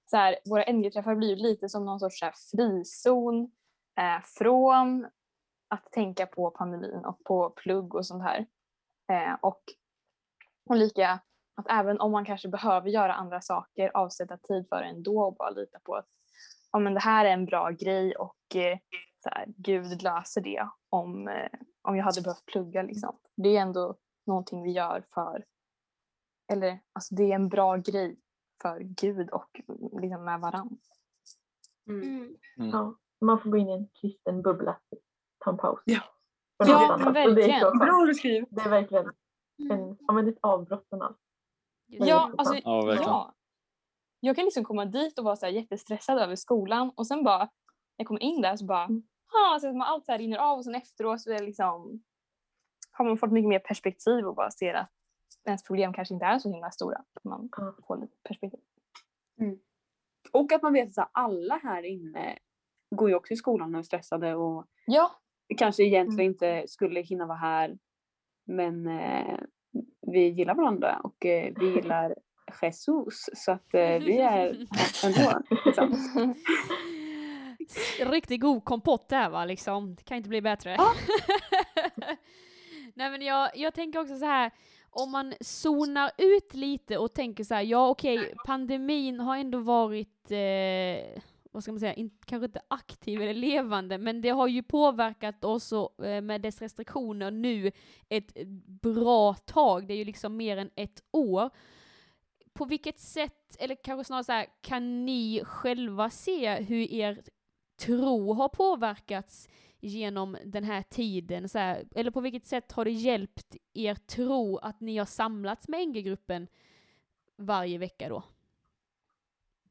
[0.06, 3.52] så här, våra NG-träffar blir ju lite som någon sorts så här, frizon
[4.00, 5.08] eh, från
[5.70, 8.46] att tänka på pandemin och på plugg och sånt här.
[9.12, 9.64] Eh, och,
[10.70, 11.20] och lika
[11.56, 15.36] att även om man kanske behöver göra andra saker, avsätta tid för det ändå och
[15.36, 16.10] bara lita på att
[16.72, 18.78] ja, men det här är en bra grej och eh,
[19.24, 21.50] så här, Gud löser det om, eh,
[21.82, 22.82] om jag hade behövt plugga.
[22.82, 23.20] Liksom.
[23.38, 25.46] Det är ändå någonting vi gör för,
[26.52, 28.20] eller alltså det är en bra grej
[28.62, 29.62] för Gud och
[30.02, 30.76] liksom med varandra.
[31.90, 32.02] Mm.
[32.04, 32.36] Mm.
[32.58, 32.70] Mm.
[32.70, 34.80] Ja, man får gå in i en kristen bubbla.
[35.46, 35.80] Ta en paus.
[35.86, 36.02] Ja.
[36.58, 37.60] Ja, men det verkligen.
[37.60, 37.80] så skönt.
[37.80, 38.50] Bra beskrivet.
[38.52, 39.12] Det är verkligen
[39.62, 39.80] Mm.
[39.80, 41.18] en, ja, men ett avbrott från allt.
[41.88, 42.38] Ja, det.
[42.38, 43.34] alltså, Ja, ja.
[44.20, 47.38] Jag kan liksom komma dit och vara så här jättestressad över skolan och sen bara,
[47.38, 47.50] när
[47.98, 49.04] jag kommer in där så bara, Mm.
[49.32, 51.46] ha, så att man allt så här rinner av och sen efteråt så är det
[51.46, 52.04] liksom,
[52.92, 54.92] har man fått mycket mer perspektiv och bara ser att
[55.46, 57.02] ens problem kanske inte är så himla stora.
[57.24, 57.76] Man Ja.
[57.88, 58.60] får lite perspektiv.
[60.32, 62.38] Och att man vet att alla här inne
[62.96, 65.12] går ju också i skolan och är stressade och Ja,
[65.58, 66.32] kanske egentligen Mm.
[66.32, 67.78] inte skulle hinna vara här.
[68.48, 69.40] Men eh,
[70.08, 72.16] vi gillar varandra och eh, vi gillar
[72.62, 74.48] Jesus så att eh, vi är
[75.06, 75.42] ändå.
[75.66, 75.96] Liksom.
[78.12, 79.96] Riktigt god kompott där va, liksom.
[79.96, 80.76] Det kan inte bli bättre.
[80.78, 80.92] Ja.
[82.94, 84.52] Nej men jag, jag tänker också så här,
[84.92, 90.32] om man zonar ut lite och tänker så här, ja okej, pandemin har ändå varit,
[90.32, 91.22] eh,
[91.52, 95.44] vad ska man säga, in, kanske inte aktiv eller levande, men det har ju påverkat
[95.44, 97.72] oss och, eh, med dess restriktioner nu
[98.10, 98.34] ett
[98.82, 101.50] bra tag, det är ju liksom mer än ett år.
[102.54, 107.22] På vilket sätt, eller kanske snarare så här, kan ni själva se hur er
[107.80, 109.50] tro har påverkats
[109.82, 111.50] genom den här tiden?
[111.50, 115.68] Så här, eller på vilket sätt har det hjälpt er tro att ni har samlats
[115.68, 116.48] med NG-gruppen
[117.38, 118.24] varje vecka då?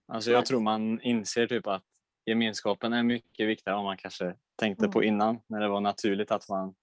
[0.07, 1.85] Alltså jag tror man inser typ att
[2.27, 4.93] gemenskapen är mycket viktigare än man kanske tänkte Mm.
[4.93, 6.75] på innan när det var naturligt att man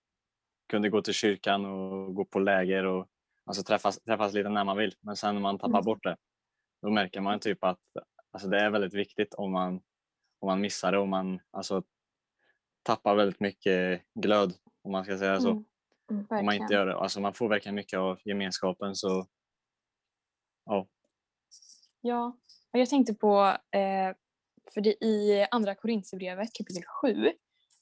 [0.67, 3.07] kunde gå till kyrkan och gå på läger och
[3.45, 4.95] alltså träffas, träffas lite när man vill.
[5.01, 5.85] Men sen när man tappar Mm.
[5.85, 6.17] bort det
[6.81, 7.79] då märker man typ att
[8.31, 9.73] alltså det är väldigt viktigt om man,
[10.39, 11.83] om man missar det och man alltså,
[12.85, 15.49] tappar väldigt mycket glöd om man ska säga så.
[15.49, 15.65] Mm,
[16.29, 16.95] Om man inte gör det.
[16.95, 19.27] Alltså man får verkligen mycket av gemenskapen så
[20.65, 20.87] ja.
[22.01, 22.37] Ja,
[22.73, 24.15] och jag tänkte på, eh,
[24.73, 27.25] för det i andra Korinthierbrevet kapitel 7,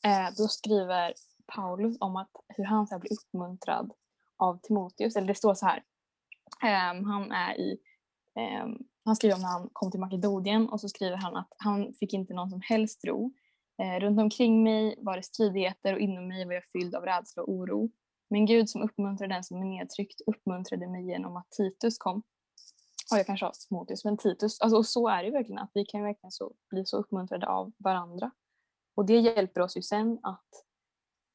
[0.06, 1.14] eh, då skriver
[1.56, 3.94] Paulus om att hur han så blir uppmuntrad
[4.38, 5.84] av Timoteus, eller det står så här,
[6.64, 7.78] ehm, han är i,
[8.36, 11.94] ehm, han skriver om när han kom till Makedonien och så skriver han att han
[11.94, 13.34] fick inte någon som helst ro.
[13.82, 17.44] Eh, runt omkring mig var det stridigheter och inom mig var jag fylld av rädsla
[17.44, 17.92] och oro.
[18.30, 22.24] Men Gud som uppmuntrar den som är nedtryckt uppmuntrade mig genom att Titus kom.
[23.12, 24.62] Ja, jag kanske har Timoteus, men Titus.
[24.62, 27.48] Alltså, och så är det ju verkligen, att vi kan verkligen så, bli så uppmuntrade
[27.48, 28.32] av varandra.
[28.96, 30.50] Och det hjälper oss ju sen att,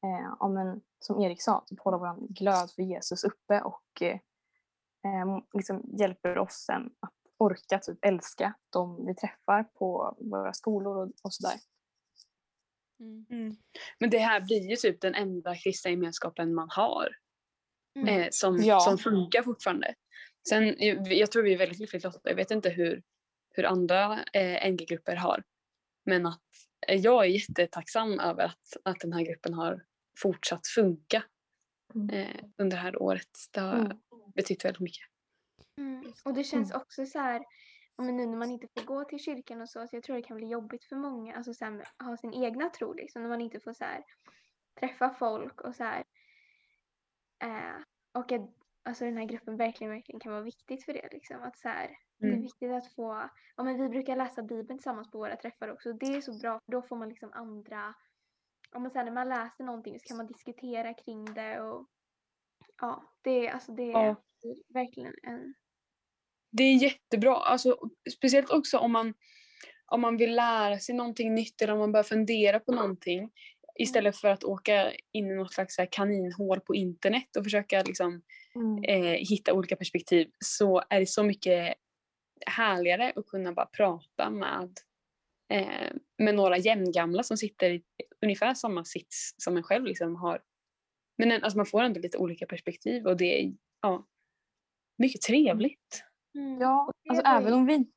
[0.03, 4.19] eh, ja, men, som Erik sa, typ hålla vår glöd för Jesus uppe och eh,
[5.05, 10.97] eh, liksom hjälper oss sen att orka typ älska de vi träffar på våra skolor
[10.97, 11.59] och, och sådär.
[12.99, 13.55] Mm.
[13.99, 17.09] Men det här blir ju typ den enda kristna gemenskapen man har.
[17.95, 18.07] Mm.
[18.21, 18.79] Eh, som, Ja.
[18.79, 19.93] som funkar fortfarande.
[20.49, 22.29] Sen, jag, jag tror vi är väldigt lyckligt lottade.
[22.29, 23.03] Jag vet inte hur,
[23.55, 25.43] hur andra eh, NG-grupper har.
[26.05, 26.41] Men att
[26.87, 29.83] eh, jag är jättetacksam över att, att den här gruppen har
[30.19, 31.23] fortsatt funka
[31.95, 32.09] Mm.
[32.09, 33.29] eh, under det här året.
[33.51, 33.97] Det har Mm.
[34.35, 35.03] betytt väldigt mycket.
[35.77, 36.13] Mm.
[36.25, 37.41] Och det känns också så här,
[38.01, 40.21] men nu när man inte får gå till kyrkan och så, så jag tror det
[40.21, 43.41] kan bli jobbigt för många, alltså så här, ha sin egna tro liksom, när man
[43.41, 44.03] inte får så här,
[44.79, 46.03] träffa folk och så här.
[47.43, 47.81] Eh,
[48.13, 48.41] och att
[48.83, 51.41] alltså, den här gruppen verkligen, verkligen kan vara viktigt för det liksom.
[51.41, 52.41] Att så här, Det är Mm.
[52.41, 55.93] viktigt att få, ja men vi brukar läsa Bibeln tillsammans på våra träffar också.
[55.93, 57.93] Det är så bra för då får man liksom andra,
[58.71, 61.87] ja men sen när man läser någonting så kan man diskutera kring det och
[62.81, 64.15] ja, det är alltså det är Ja.
[64.73, 65.53] verkligen en
[66.51, 67.35] Det är jättebra.
[67.35, 67.77] Alltså,
[68.17, 69.13] speciellt också om man,
[69.85, 73.31] om man vill lära sig någonting nytt eller om man börjar fundera på någonting.
[73.79, 78.21] Istället för att åka in i något slags kaninhål på internet och försöka liksom,
[78.87, 81.73] eh, hitta olika perspektiv så är det så mycket
[82.45, 84.69] härligare att kunna bara prata med,
[85.53, 87.83] eh, med några jämngamla som sitter i
[88.21, 90.41] ungefär samma sits som en själv liksom har.
[91.17, 94.07] Men en- alltså, man får ändå lite olika perspektiv och det är ja,
[94.97, 96.03] mycket trevligt.
[96.35, 96.61] Mm.
[96.61, 97.91] Ja, alltså ju- även om vi...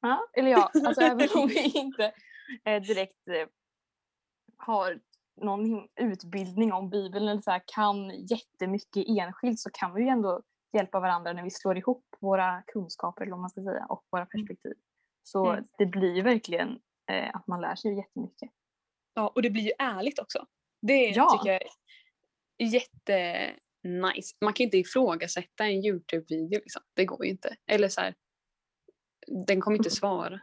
[0.00, 2.12] Ja, eller ja, alltså även om vi inte
[2.64, 3.48] eh, direkt eh,
[4.56, 5.00] har
[5.40, 10.42] någon utbildning om Bibeln eller så här, kan jättemycket enskilt så kan vi ju ändå
[10.72, 14.26] hjälpa varandra när vi slår ihop våra kunskaper eller vad man ska säga och våra
[14.26, 14.74] perspektiv.
[15.22, 15.64] Så Mm.
[15.78, 16.78] det blir ju verkligen
[17.10, 18.50] eh, att man lär sig jättemycket.
[19.14, 20.46] Ja, och det blir ju ärligt också.
[20.82, 21.30] Det Ja.
[21.30, 21.68] tycker jag är
[23.82, 24.36] jättenice.
[24.40, 26.82] Man kan inte ifrågasätta en Youtube-video liksom.
[26.94, 27.56] Det går ju inte.
[27.66, 28.14] Eller så här,
[29.46, 30.40] den kommer inte svara.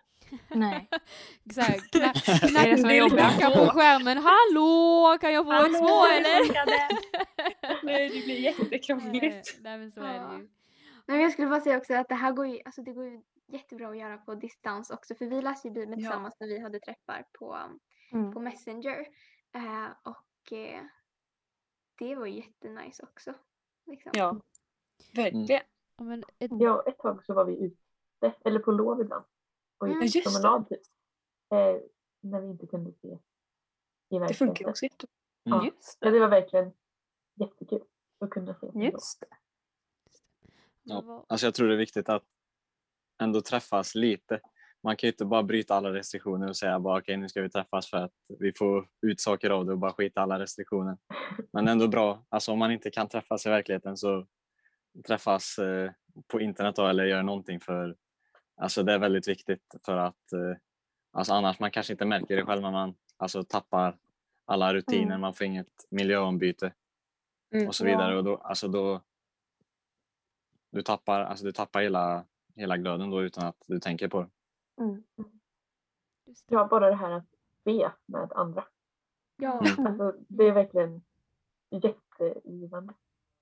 [0.49, 0.89] Nej.
[1.53, 2.13] Så här, kna,
[2.53, 4.17] Det är det som är knacka på skärmen.
[4.17, 7.85] Hallå, kan jag få ett svar eller?
[7.85, 9.57] Nej, det blir jättekrångligt.
[9.61, 10.49] Nej men så är det ju.
[11.07, 13.21] Men jag skulle bara säga också att det här går ju, alltså det går ju
[13.47, 15.97] jättebra att göra på distans också för vi läste ju Bibeln Ja.
[15.97, 17.57] tillsammans när vi hade träffar på,
[18.11, 18.33] Mm.
[18.33, 18.99] på Messenger.
[19.55, 20.81] Eh, och eh,
[21.97, 23.33] det var jättenice också.
[23.85, 24.11] Liksom.
[24.15, 24.41] Ja,
[25.13, 25.47] verkligen.
[25.97, 29.25] Ja, men ett, Ja, ett tag så var vi ute, eller på lov ibland.
[29.77, 30.01] Och Mm.
[30.01, 30.31] gick Just det.
[30.41, 30.81] promenad typ.
[31.51, 31.81] Eh,
[32.21, 33.19] när vi inte kunde se i
[34.09, 34.69] Det funkar verkligheten.
[34.69, 35.13] också jättebra.
[35.49, 35.65] Mm.
[35.65, 36.13] Just Ja, det.
[36.15, 36.73] det var verkligen
[37.35, 37.83] jättekul
[38.19, 38.71] att kunna se.
[38.73, 39.27] Just det.
[40.83, 41.25] Ja.
[41.29, 42.23] Alltså jag tror det är viktigt att
[43.21, 44.39] ändå träffas lite.
[44.85, 47.49] Man kan ju inte bara bryta alla restriktioner och säga bara okej nu ska vi
[47.49, 50.97] träffas för att vi får ut saker av det och bara skita alla restriktioner.
[51.53, 54.25] Men ändå bra, alltså om man inte kan träffas i verkligheten så
[55.07, 55.91] träffas eh,
[56.27, 57.95] på internet då, eller gör någonting för
[58.61, 60.57] alltså det är väldigt viktigt för att eh,
[61.11, 63.97] alltså annars man kanske inte märker det själv när man alltså tappar
[64.45, 65.21] alla rutiner, Mm.
[65.21, 66.73] man får inget miljöombyte
[67.53, 67.67] Mm.
[67.67, 69.01] och så vidare och då, alltså då
[70.71, 74.29] du tappar, alltså du tappar hela, hela glöden då utan att du tänker på det.
[74.79, 75.03] Mm.
[76.25, 76.55] just det.
[76.55, 77.29] Ja, bara det här att
[77.63, 78.65] be med andra.
[79.37, 79.59] Ja.
[79.59, 79.87] Mm.
[79.87, 81.03] Alltså, det är verkligen
[81.71, 82.93] jättegivande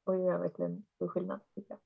[0.04, 1.80] och gör verkligen stor skillnad tycker jag.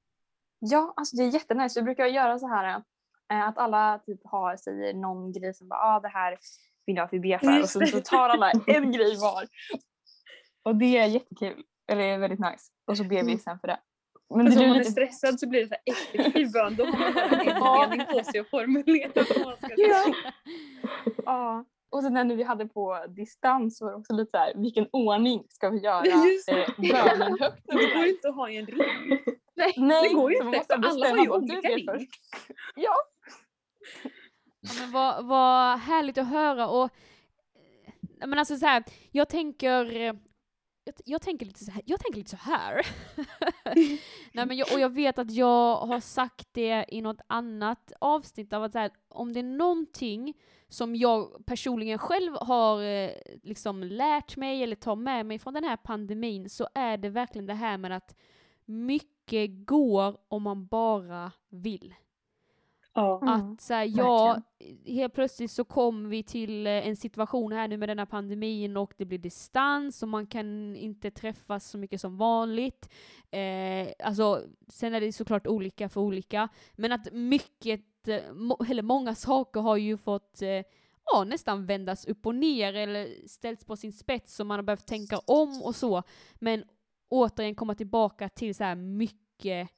[0.59, 1.79] Ja, alltså det är jättenice.
[1.79, 2.83] Vi brukar göra så här
[3.31, 6.37] eh, att alla typ har, säger någon grej som bara ah, det här
[6.85, 9.47] vill jag att vi ber för och så, så tar alla en grej var.
[10.63, 11.63] Och det är jättekul.
[11.87, 12.71] Eller det är väldigt nice.
[12.85, 13.79] Och så ber vi sen för det.
[14.35, 14.91] Men det om man är lite...
[14.91, 16.75] stressad så blir det så här effektiv bön.
[16.75, 20.03] Då har man en mening på sig att formulera vad man ska Ja.
[20.03, 20.33] säga.
[21.25, 21.65] Ja.
[21.89, 25.43] Och sen när vi hade på distans var det också lite så här, vilken ordning
[25.49, 27.63] ska vi göra eh, bönen högt?
[27.65, 29.19] Det går ju inte att ha i en ring.
[29.55, 29.73] Nej,
[30.09, 31.85] det går ju inte, måste för alla har ju olika ring.
[31.91, 32.09] först.
[32.75, 32.95] Ja.
[34.61, 40.13] Ja, men vad, vad härligt att höra och eh, men alltså så här, jag tänker
[40.87, 42.73] jag, jag tänker lite så här, jag tänker lite så här.
[44.33, 48.53] Nej men jag, och jag vet att jag har sagt det i något annat avsnitt
[48.53, 50.33] av att här, om det är någonting
[50.69, 53.11] som jag personligen själv har eh,
[53.43, 57.45] liksom lärt mig eller tar med mig från den här pandemin så är det verkligen
[57.45, 58.15] det här med att
[58.65, 61.93] mycket går om man bara vill.
[62.97, 63.19] Ja.
[63.21, 64.41] Mm, Att så här, ja,
[64.85, 68.93] helt plötsligt så kom vi till eh, en situation här nu med denna pandemin och
[68.97, 72.89] det blir distans och man kan inte träffas så mycket som vanligt.
[73.31, 79.15] Eh, alltså, sen är det såklart olika för olika, men att mycket, eh, eller många
[79.15, 80.63] saker har ju fått eh,
[81.13, 84.87] ja, nästan vändas upp och ner eller ställts på sin spets och man har behövt
[84.87, 86.03] tänka om och så.
[86.35, 86.63] Men
[87.09, 89.69] återigen komma tillbaka till så här mycket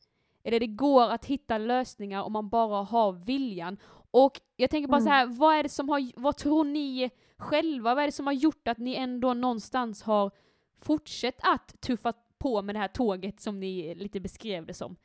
[0.43, 3.77] eller det går att hitta lösningar om man bara har viljan.
[4.11, 5.05] Och jag tänker bara Mm.
[5.05, 8.25] så här, vad är det som har, vad tror ni själva, vad är det som
[8.27, 10.31] har gjort att ni ändå någonstans har
[10.81, 14.95] fortsatt att tuffa på med det här tåget som ni lite beskrev det som?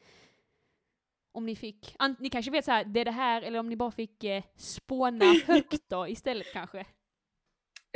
[1.33, 3.77] Om ni fick, ni kanske vet så här, det är det här, eller om ni
[3.77, 6.85] bara fick eh, spåna högt då istället kanske?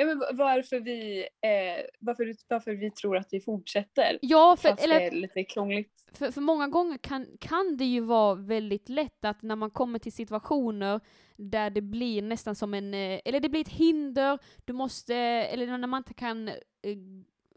[0.00, 4.18] Ja, men va- varför, vi, eh, varför, varför vi tror att vi fortsätter.
[4.22, 6.04] Ja, för, Fast eller det är lite krångligt.
[6.12, 9.98] för, för många gånger kan, kan det ju vara väldigt lätt att när man kommer
[9.98, 11.00] till situationer
[11.36, 15.78] där det blir nästan som en, eh, eller det blir ett hinder, du måste, eller
[15.78, 16.54] när man inte kan eh,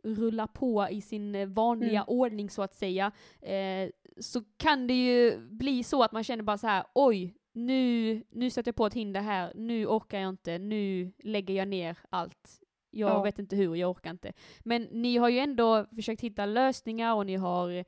[0.04, 2.04] rulla på i sin eh, vanliga Mm.
[2.08, 6.58] ordning så att säga, eh, så kan det ju bli så att man känner bara
[6.58, 10.58] så här: oj, nu, nu sätter jag på ett hinder här, nu orkar jag inte,
[10.58, 12.62] nu lägger jag ner allt.
[12.92, 13.22] Jag Ja.
[13.24, 14.34] vet inte hur, jag orkar inte.
[14.60, 17.86] Men ni har ju ändå försökt hitta lösningar och ni har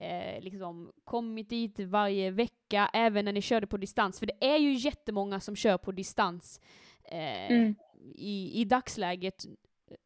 [0.00, 4.18] eh, liksom kommit dit varje vecka, även när ni körde på distans.
[4.18, 6.60] För det är ju jättemånga som kör på distans
[7.04, 7.74] eh, Mm.
[8.14, 9.44] i, i dagsläget.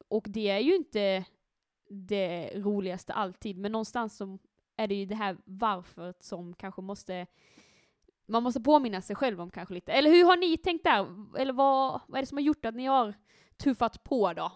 [0.09, 1.25] Och det är ju inte
[1.89, 4.39] det roligaste alltid, men någonstans så
[4.77, 7.27] är det ju det här varför som kanske måste
[8.31, 9.93] man måste påminna sig själv om kanske lite.
[9.93, 11.07] Eller hur har ni tänkt där?
[11.39, 13.15] Eller vad, vad är det som har gjort att ni har
[13.57, 14.53] tuffat på då?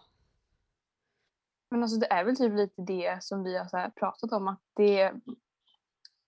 [1.71, 5.13] Men alltså det är väl typ lite det som vi har pratat om att det,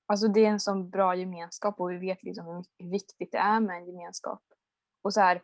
[0.07, 3.39] alltså det är en sån bra gemenskap och vi vet liksom hur mycket viktigt det
[3.39, 4.43] är med en gemenskap.
[5.03, 5.43] Och så här,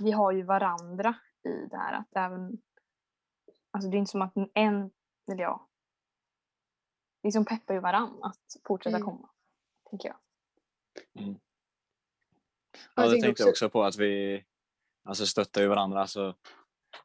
[0.00, 2.58] vi har ju varandra i det här att även,
[3.70, 4.90] alltså det är inte som att en,
[5.32, 5.68] eller ja,
[7.22, 9.06] liksom peppar ju varann att fortsätta Mm.
[9.06, 9.28] komma.
[9.90, 10.16] Tänker jag.
[11.12, 11.22] Ja,
[12.94, 14.44] Jag det tänkte jag också- också på att vi
[15.04, 16.00] alltså, stöttar ju varandra.
[16.00, 16.34] Alltså,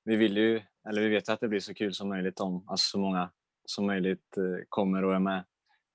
[0.04, 2.90] vi vill ju, eller vi vet att det blir så kul som möjligt om alltså,
[2.90, 3.32] så många
[3.66, 5.44] som möjligt eh, kommer och är med.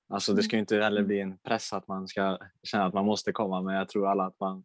[0.08, 3.04] Alltså, det ska ju inte heller bli en press att man ska känna att man
[3.04, 4.64] måste komma, men jag tror alla att man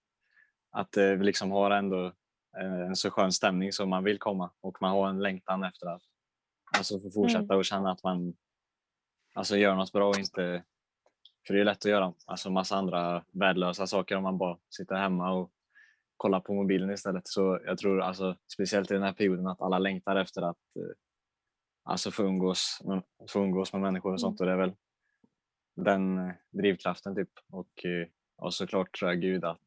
[0.72, 2.06] att eh, vi liksom har ändå
[2.58, 5.88] eh, en så skön stämning så man vill komma och man har en längtan efter
[5.88, 6.02] att
[6.78, 8.34] alltså, få fortsätta och känna att man
[9.34, 10.64] alltså, gör något bra och inte
[11.50, 14.96] för det är lätt att göra alltså massa andra värdelösa saker om man bara sitter
[14.96, 15.52] hemma och
[16.18, 17.28] kollar på mobilen istället.
[17.28, 20.96] Så jag tror alltså, speciellt i den här perioden att alla längtar efter att eh,
[21.84, 24.40] alltså få umgås, med- få umgås med människor och sånt.
[24.40, 24.74] Och det är väl
[25.76, 27.30] den eh, drivkraften typ.
[27.52, 29.62] Och, eh, och såklart tror jag Gud att,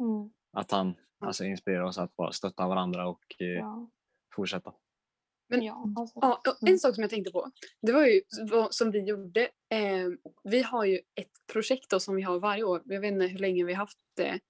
[0.00, 0.30] Mm.
[0.52, 3.88] att han alltså, inspirerar oss att bara stötta varandra och Ja.
[4.34, 4.72] fortsätta.
[5.50, 6.18] Men- ja, alltså.
[6.22, 6.72] Ja, och Mm.
[6.72, 7.50] en sak som jag tänkte på,
[7.82, 9.40] det var ju vad som vi gjorde.
[9.70, 10.08] Eh,
[10.44, 12.82] vi har ju ett projekt då som vi har varje år.
[12.84, 14.40] Jag vet inte hur länge vi har haft det.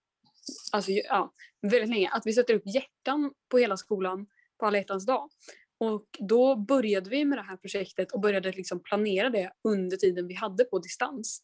[0.72, 1.32] Alltså ja,
[1.62, 2.10] väldigt länge.
[2.12, 4.26] Att vi sätter upp hjärtan på hela skolan
[4.58, 5.30] på alla hjärtans dag.
[5.78, 10.26] Och då började vi med det här projektet och började liksom planera det under tiden
[10.26, 11.42] vi hade på distans.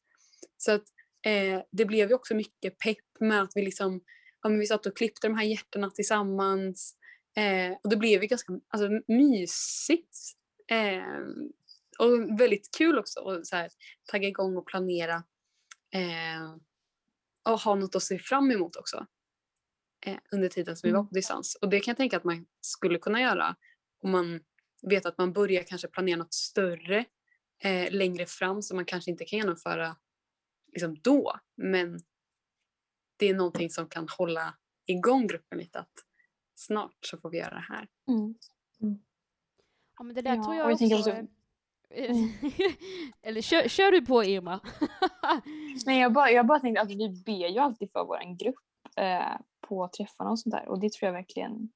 [0.56, 0.82] Så att
[1.26, 4.00] eh, det blev ju också mycket pepp med att vi liksom,
[4.42, 6.96] ja, vi satt och klippte de här hjärtorna tillsammans.
[7.36, 10.16] Eh, och det blev ju ganska alltså, mysigt.
[10.70, 11.26] Eh,
[11.98, 13.70] och väldigt kul också att så här,
[14.04, 15.24] tagga igång och planera.
[15.94, 16.56] Eh,
[17.44, 19.06] och ha något att se fram emot också.
[20.06, 21.54] Eh, under tiden som vi var på distans.
[21.60, 23.56] Och det kan jag tänka att man skulle kunna göra
[24.02, 24.40] om man
[24.82, 27.04] vet att man börjar kanske planera något större
[27.58, 29.96] eh, längre fram som man kanske inte kan genomföra
[30.72, 31.40] liksom då.
[31.56, 32.00] Men
[33.16, 34.54] det är någonting som kan hålla
[34.86, 35.78] igång gruppen lite.
[35.78, 36.05] Att
[36.56, 37.88] snart så får vi göra det här.
[38.08, 38.34] Mm.
[39.98, 40.94] Ja men det där Ja, tror jag jag också...
[40.98, 41.10] också-
[41.90, 42.16] eh,
[43.22, 44.60] Eller kör, kör du på Irma?
[45.86, 48.56] Nej, jag bara, jag bara tänkte att vi ber ju alltid för vår grupp
[48.96, 51.72] eh, på träffarna och sånt där och det tror jag verkligen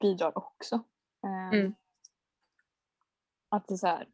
[0.00, 0.74] bidrar också.
[1.24, 1.74] Eh, Mm.
[3.48, 4.08] Att det är så här,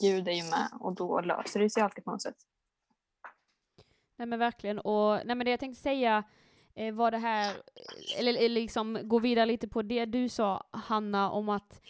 [0.00, 2.36] Gud är ju med och då löser det sig alltid på något sätt.
[4.16, 6.24] Nej men verkligen, och nej men det jag tänkte säga
[6.76, 7.56] eh, var det här,
[8.18, 11.80] eller, eller liksom gå vidare lite på det du sa Hanna om att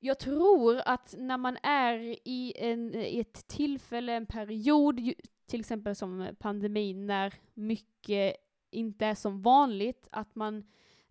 [0.00, 5.12] jag tror att när man är i, en, i ett tillfälle, en period,
[5.46, 8.36] till exempel som pandemin, när mycket
[8.70, 10.64] inte är som vanligt, att man,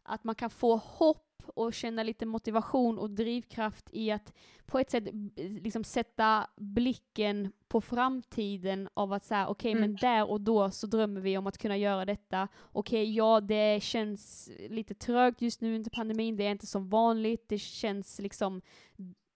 [0.08, 1.24] att man kan få hopp
[1.56, 4.34] och känna lite motivation och drivkraft i att
[4.66, 9.82] på ett sätt b- liksom sätta blicken på framtiden av att säga okej Mm.
[9.82, 12.48] men där och då så drömmer vi om att kunna göra detta.
[12.72, 17.50] Okej, ja det känns lite trögt just nu under pandemin, det är inte som vanligt,
[17.50, 18.62] det känns liksom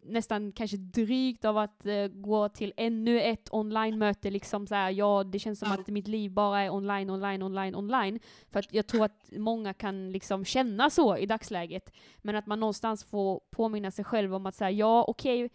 [0.03, 5.23] nästan kanske drygt av att eh, gå till ännu ett online-möte liksom så här, ja
[5.23, 8.19] det känns som att mitt liv bara är online, online, online, online.
[8.51, 11.93] För att jag tror att många kan liksom känna så i dagsläget.
[12.17, 15.49] Men att man någonstans får påminna sig själv om att säga ja okej,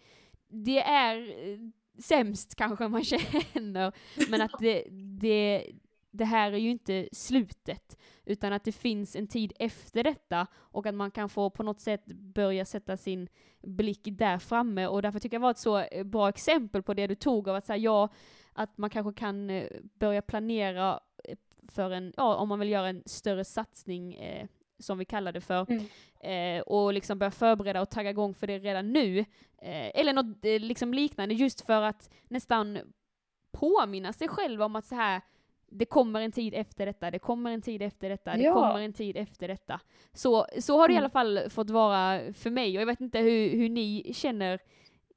[0.49, 1.59] det är eh,
[1.99, 3.03] sämst kanske man
[3.53, 3.93] känner,
[4.29, 4.83] men att det,
[5.19, 5.65] det,
[6.17, 10.85] det här är ju inte slutet, utan att det finns en tid efter detta och
[10.85, 13.27] att man kan få på något sätt börja sätta sin
[13.61, 16.93] blick där framme och därför tycker jag det var ett så eh, bra exempel på
[16.93, 18.09] det du tog av att säga ja,
[18.53, 21.37] att man kanske kan eh, börja planera eh,
[21.67, 24.47] för en, ja om man vill göra en större satsning eh,
[24.79, 26.57] som vi kallar det för, Mm.
[26.57, 29.19] eh, och liksom börja förbereda och tagga igång för det redan nu.
[29.61, 32.79] Eh, eller något eh, liksom liknande just för att nästan
[33.51, 35.21] påminna sig själv om att så här
[35.71, 38.53] det kommer en tid efter detta, det kommer en tid efter detta, det Ja.
[38.53, 39.79] kommer en tid efter detta.
[40.13, 41.03] Så, så har det i Mm.
[41.03, 44.59] alla fall fått vara för mig och jag vet inte hur, hur ni känner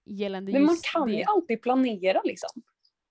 [0.07, 1.15] gällande Men man just kan det.
[1.15, 2.51] ju alltid planera liksom.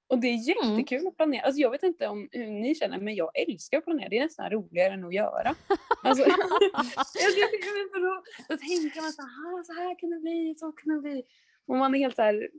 [0.08, 0.74] Och det är Mm.
[0.78, 1.42] jättekul att planera.
[1.46, 4.10] Alltså jag vet inte om hur ni känner men jag älskar att planera.
[4.10, 5.56] Det är nästan roligare än att göra.
[6.04, 6.24] Alltså,
[7.20, 7.50] jag, jag,
[7.92, 11.02] för då, då tänker man så här, så här kan det bli, så kan det
[11.02, 11.24] bli.
[11.68, 12.50] Och man är helt så här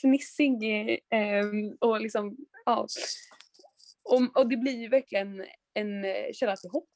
[0.00, 0.62] fnissig
[1.10, 1.44] eh,
[1.80, 2.86] och liksom, ja.
[4.10, 5.44] Och, och det blir ju verkligen
[5.74, 6.90] en eh, källa till hopp.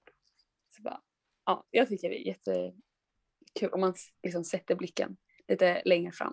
[0.77, 1.01] Så bara,
[1.47, 5.17] ja, jag tycker det är jättekul om man liksom sätter blicken
[5.49, 6.33] lite längre fram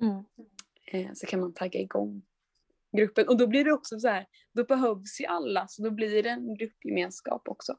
[0.00, 0.24] Mm.
[0.86, 2.22] eh, så kan man tagga igång
[2.96, 3.28] gruppen.
[3.28, 6.30] Och då blir det också så här, då behövs ju alla så då blir det
[6.30, 7.76] en gruppgemenskap också.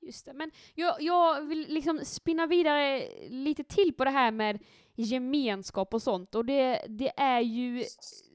[0.00, 4.64] Just det, men jag, jag vill liksom spinna vidare lite till på det här med
[4.94, 6.34] gemenskap och sånt.
[6.34, 7.84] Och det, det är ju,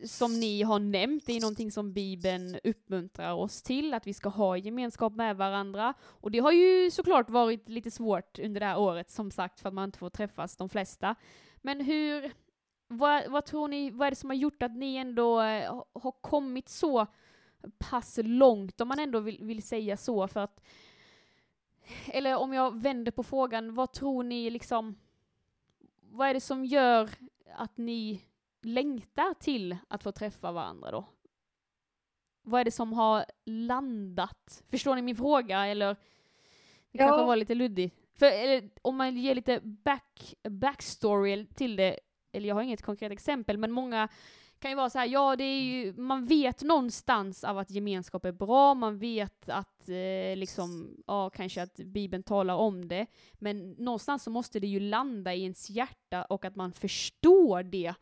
[0.06, 4.30] som ni har nämnt, det är någonting som Bibeln uppmuntrar oss till, att vi ska
[4.30, 5.94] ha gemenskap med varandra.
[6.04, 9.68] Och det har ju såklart varit lite svårt under det här året, som sagt, för
[9.68, 11.16] att man inte får träffas de flesta.
[11.62, 12.32] Men hur,
[12.88, 16.22] vad, vad tror ni, vad är det som har gjort att ni ändå eh, har
[16.22, 17.08] kommit så
[17.78, 20.62] pass långt, om man ändå vill, vill säga så, för att
[22.08, 24.96] eller om jag vänder på frågan, vad tror ni liksom,
[26.12, 27.10] vad är det som gör
[27.56, 28.22] att ni
[28.62, 31.06] längtar till att få träffa varandra då?
[32.42, 34.64] Vad är det som har landat?
[34.70, 35.88] Förstår ni min fråga eller?
[36.92, 37.06] Det Ja.
[37.08, 37.96] kanske var lite luddigt.
[38.16, 42.00] För eller, om man ger lite back, backstory till det,
[42.32, 44.10] eller jag har inget konkret exempel, men många
[44.60, 48.26] kan ju vara så här, ja det är ju, man vet någonstans av att gemenskap
[48.26, 53.72] är bra, man vet att eh, liksom, ja kanske att Bibeln talar om det, men
[53.72, 57.94] någonstans så måste det ju landa i ens hjärta och att man förstår det.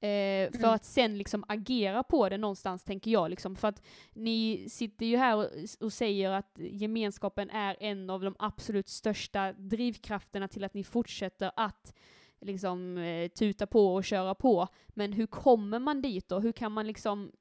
[0.00, 0.70] Eh, för Mm.
[0.70, 3.30] att sen liksom agera på det någonstans, tänker jag.
[3.30, 3.56] Liksom.
[3.56, 5.46] För att ni sitter ju här och,
[5.80, 11.50] och säger att gemenskapen är en av de absolut största drivkrafterna till att ni fortsätter
[11.56, 11.94] att
[12.40, 14.68] liksom eh, tuta på och köra på.
[14.88, 16.38] Men hur kommer man dit då?
[16.38, 17.32] Hur kan man liksom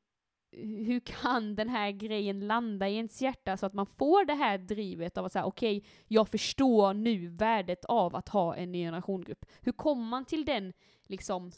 [0.61, 4.57] hur kan den här grejen landa i ens hjärta så att man får det här
[4.57, 9.45] drivet av att säga okej, jag förstår nu värdet av att ha en ny generationgrupp.
[9.61, 10.73] Hur kommer man till den,
[11.07, 11.51] liksom,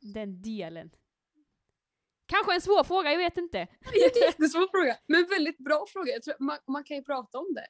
[0.00, 0.90] den delen?
[2.26, 3.58] Kanske en svår fråga, jag vet inte.
[4.26, 6.12] Jättesvår fråga, men väldigt bra fråga.
[6.12, 7.66] Jag tror, man, man kan ju prata om det.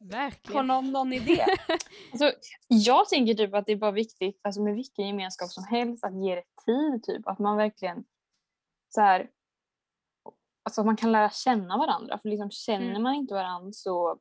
[0.00, 0.66] Har Verkligen.
[0.66, 1.44] någon någon idé?
[2.12, 2.32] Alltså,
[2.68, 6.22] jag tänker typ att det är bara viktigt alltså med vilken gemenskap som helst att
[6.24, 7.02] ge det tid.
[7.04, 7.26] Typ.
[7.28, 8.04] Att man verkligen
[8.88, 9.30] så här,
[10.62, 12.18] alltså att man kan lära känna varandra.
[12.18, 13.02] För liksom, känner Mm.
[13.02, 14.18] man inte varandra så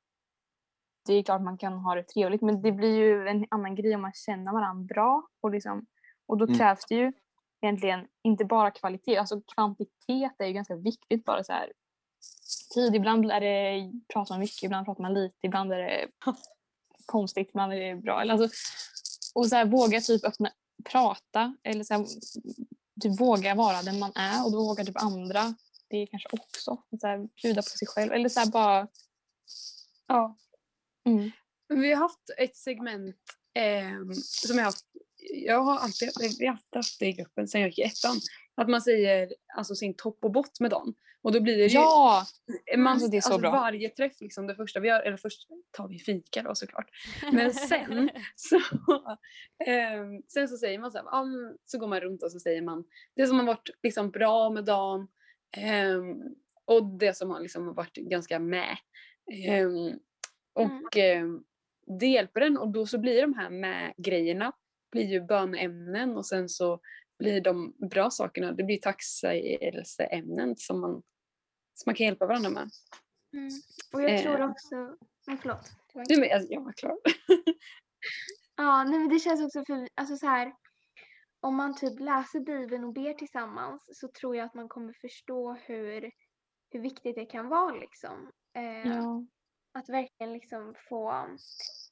[1.08, 3.96] det är klart man kan ha det trevligt men det blir ju en annan grej
[3.96, 5.28] om man känner varandra bra.
[5.42, 5.86] Och, liksom,
[6.28, 6.58] och då Mm.
[6.58, 7.14] krävs det ju
[7.62, 11.26] egentligen inte bara kvalitet, alltså kvantitet är ju ganska viktigt.
[11.26, 11.72] bara så här
[12.70, 12.96] tid.
[12.96, 16.08] Ibland är det, pratar man mycket, ibland pratar man lite, ibland är det
[17.06, 18.20] konstigt, ibland är det bra.
[18.20, 18.50] Alltså,
[19.36, 20.52] och så här, våga typ öppna,
[20.92, 22.06] prata eller så här,
[23.02, 25.56] typ våga vara den man är och då vågar typ andra
[25.88, 26.84] det är kanske också.
[27.02, 28.88] Så här, bjuda på sig själv eller så här, bara...
[30.08, 30.38] Ja.
[31.06, 31.32] Mm.
[31.68, 33.16] Vi har haft ett segment
[33.54, 34.86] ehm, som jag har haft,
[35.34, 36.10] jag har alltid,
[36.40, 38.16] vi har alltid haft det i gruppen sen jag gick i ettan.
[38.56, 40.96] Att man säger alltså sin topp och bott med dem.
[41.26, 42.26] Och då blir det ju, Ja!
[42.78, 43.52] man, alltså, det är så bra.
[43.52, 46.90] varje träff liksom det första vi gör, eller först tar vi fika då såklart.
[47.32, 48.60] Men sen så,
[49.66, 52.62] ehm, sen så säger man så här, men så går man runt och så säger
[52.62, 52.84] man
[53.16, 55.08] det som har varit liksom bra med dagen
[55.58, 56.22] ehm,
[56.66, 58.78] och det som har liksom varit ganska med.
[59.48, 60.00] Ehm,
[60.54, 61.44] och ehm,
[62.00, 64.54] det hjälper den och då så blir de här med grejerna
[64.96, 66.80] blir ju bönämnen och sen så
[67.20, 70.92] blir de bra sakerna, det blir tacksägelseämnen som man,
[71.74, 72.70] som man kan hjälpa varandra med.
[73.34, 73.50] Mm.
[73.94, 74.50] Och jag tror Eh.
[74.52, 74.76] också...
[75.28, 75.72] Men förlåt.
[75.94, 76.98] Du, men, alltså, jag var klar.
[78.58, 80.54] Ja, nej men det känns också för, alltså så här,
[81.40, 85.54] om man typ läser Bibeln och ber tillsammans så tror jag att man kommer förstå
[85.54, 86.12] hur,
[86.72, 88.32] hur viktigt det kan vara liksom.
[88.58, 89.26] Eh, ja.
[89.74, 91.28] Att verkligen liksom få,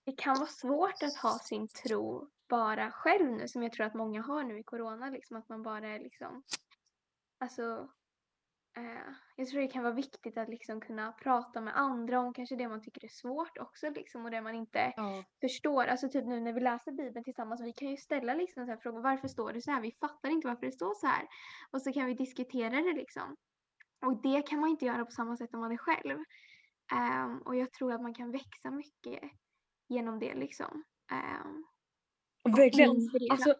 [0.05, 3.93] det kan vara svårt att ha sin tro bara själv nu som jag tror att
[3.93, 6.43] många har nu i corona liksom att man bara är liksom,
[7.39, 7.89] alltså
[8.77, 12.55] Eh, jag tror det kan vara viktigt att liksom kunna prata med andra om kanske
[12.55, 15.23] det man tycker är svårt också liksom och det man inte Ja.
[15.41, 15.85] förstår.
[15.85, 18.77] Alltså typ nu när vi läser Bibeln tillsammans, vi kan ju ställa liksom så här
[18.77, 19.01] frågor.
[19.01, 19.81] Varför står det så här?
[19.81, 21.27] Vi fattar inte varför det står så här.
[21.71, 23.35] Och så kan vi diskutera det liksom.
[24.05, 26.19] Och det kan man inte göra på samma sätt om man är själv.
[26.93, 29.31] Ehm, och jag tror att man kan växa mycket
[29.87, 30.83] genom det liksom.
[31.11, 31.65] Um,
[32.49, 33.09] Verkligen.
[33.31, 33.55] Alltså,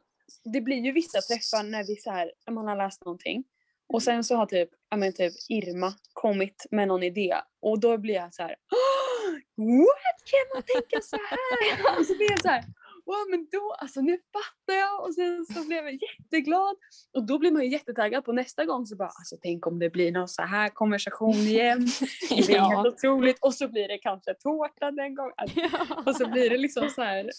[0.53, 3.43] det blir ju vissa träffar när vi så här, man har läst någonting
[3.87, 7.97] och sen så har typ, ja, men typ Irma kommit med någon idé och då
[7.97, 8.55] blir jag så här.
[8.71, 10.17] "Åh, What?
[10.31, 11.99] Kan man tänka så här?
[11.99, 12.63] Och så blir jag så här.
[13.05, 16.75] Wow, men då, alltså nu fattar jag och sen så blev jag jätteglad
[17.13, 19.89] och då blir man ju jättetaggad på nästa gång så bara alltså tänk om det
[19.89, 21.87] blir någon så här konversation igen.
[22.29, 22.69] Det blir Ja.
[22.69, 25.33] helt otroligt och så blir det kanske tårta den gången.
[26.05, 27.29] Och så blir det liksom så här.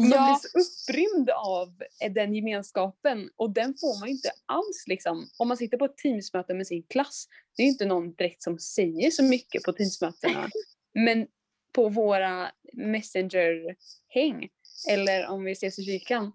[0.00, 0.24] Man Ja.
[0.24, 5.28] blir så upprymd av eh, den gemenskapen och den får man ju inte alls liksom.
[5.38, 7.26] Om man sitter på ett teamsmöte med sin klass,
[7.56, 10.48] det är ju inte någon direkt som säger så mycket på teamsmötena.
[10.94, 11.26] Men
[11.72, 14.48] på våra messenger-häng
[14.90, 16.32] eller om vi ses i kyrkan,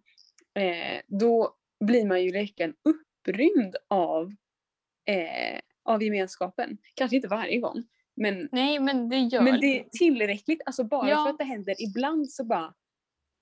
[0.56, 1.56] eh, då
[1.86, 4.34] blir man ju verkligen upprymd av,
[5.06, 6.78] eh, av gemenskapen.
[6.96, 7.84] Kanske inte varje gång,
[8.16, 11.24] men Nej men det gör men det är tillräckligt, alltså bara Ja.
[11.24, 12.74] för att det händer ibland så bara,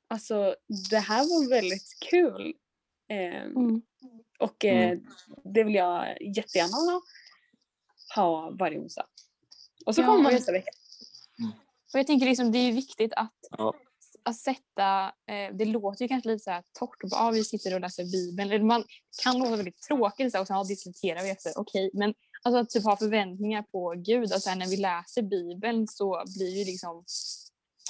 [0.07, 0.55] alltså
[0.91, 2.53] det här var väldigt kul.
[3.09, 3.81] Eh, Mm.
[4.39, 4.97] Och eh,
[5.43, 7.01] det vill jag jättegärna ha,
[8.15, 9.05] ha varje onsdag.
[9.85, 10.71] Och så Ja, kommer man nästa vecka.
[11.93, 13.73] Och jag tänker liksom det är viktigt att Ja.
[14.23, 17.73] att sätta, eh, det låter ju kanske lite så här torrt, bara, ah, vi sitter
[17.73, 18.51] och läser Bibeln.
[18.51, 18.83] Eller man
[19.23, 21.89] kan låta väldigt tråkigt så här, och sen ah, diskuterar vi efter, okej.
[21.93, 26.23] Men alltså att typ ha förväntningar på Gud, alltså här, när vi läser Bibeln så
[26.35, 27.03] blir ju liksom,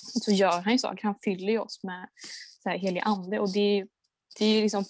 [0.04, 2.10] så gör han ju saker, han fyller ju oss med
[2.64, 3.40] så här, helig ande.
[3.40, 3.88] Och det,
[4.40, 4.86] det är ju liksom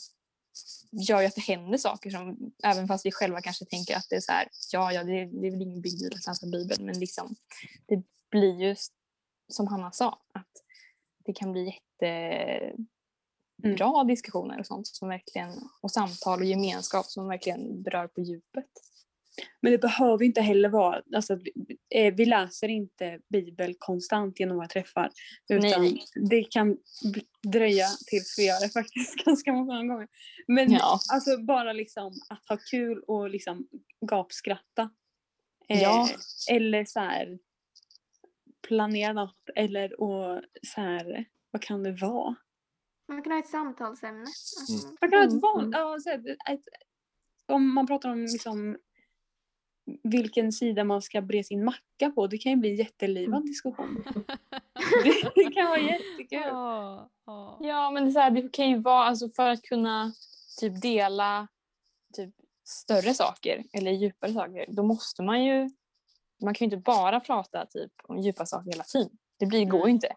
[0.91, 4.15] gör ju att det händer saker som även fast vi själva kanske tänker att det
[4.15, 6.47] är så här, ja, ja, det, är- det är väl ingen big deal att läsa
[6.47, 7.35] Bibeln, men liksom
[7.87, 8.75] det blir ju
[9.47, 10.51] som Hanna sa, att
[11.25, 11.73] det kan bli
[13.61, 15.49] jättebra diskussioner och sånt som verkligen,
[15.81, 18.65] och samtal och gemenskap som verkligen berör på djupet.
[19.61, 21.33] Men det behöver inte heller vara, alltså,
[21.95, 25.09] eh, vi läser inte Bibel konstant genom våra träffar.
[25.53, 26.03] Utan Nej.
[26.29, 26.77] det kan
[27.51, 30.07] dröja tills vi gör det faktiskt ganska många gånger.
[30.47, 30.99] Men Ja.
[31.13, 33.67] alltså bara liksom att ha kul och liksom
[34.09, 34.89] gapskratta.
[35.69, 36.09] Eh, Ja.
[36.51, 37.39] Eller så här
[38.67, 40.41] planera något eller och
[40.75, 42.35] så här, vad kan det vara?
[43.07, 44.21] Man kan ha ett samtalsämne.
[44.21, 46.61] Alltså, Man kan ha Mm, ett vanligt, ja, så här, ett,
[47.45, 48.77] om man pratar om liksom
[50.03, 54.03] vilken sida man ska bre sin macka på, det kan ju bli en jättelivad diskussion.
[55.35, 56.41] det kan vara jättekul.
[56.41, 57.57] Ja, ja.
[57.61, 60.13] Ja, men det, så här, det kan ju vara alltså, för att kunna
[60.59, 61.47] typ dela
[62.15, 64.65] typ, större saker eller djupare saker.
[64.67, 65.69] Då måste man ju,
[66.43, 69.17] man kan ju inte bara prata typ, om djupa saker hela tiden.
[69.39, 70.07] Det blir, går ju inte.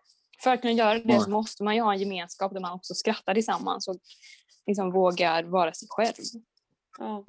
[0.43, 2.95] För att kunna göra det så måste man ju ha en gemenskap där man också
[2.95, 3.97] skrattar tillsammans och
[4.67, 6.15] liksom vågar vara sig själv.
[6.99, 7.25] Ja.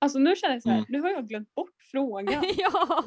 [0.00, 0.86] Alltså nu känner jag så här, Mm.
[0.88, 2.44] nu har jag glömt bort frågan.
[2.56, 3.04] ja.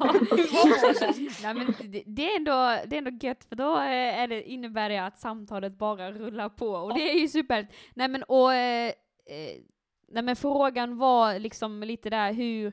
[1.42, 2.52] Nej, men det, det, är ändå,
[2.86, 6.48] det är ändå gött för då eh, är det, innebär det att samtalet bara rullar
[6.48, 7.68] på och det är ju super.
[7.94, 8.88] Nej men och eh,
[9.26, 9.60] eh,
[10.08, 12.72] nej, men frågan var liksom lite där hur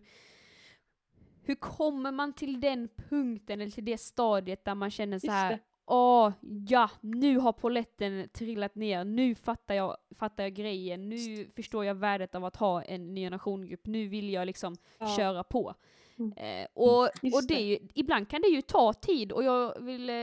[1.43, 5.33] hur kommer man till den punkten eller till det stadiet där man känner så Just
[5.33, 5.59] här det.
[5.91, 6.31] Åh,
[6.69, 11.95] ja, nu har poletten trillat ner, nu fattar jag, fattar jag grejen, nu förstår jag
[11.95, 15.15] värdet av att ha en ny generationgrupp, nu vill jag liksom Ja.
[15.17, 15.73] köra på.
[16.17, 16.33] Mm.
[16.37, 17.01] Eh, och
[17.33, 20.15] och det ju, ibland kan det ju ta tid och jag vill eh,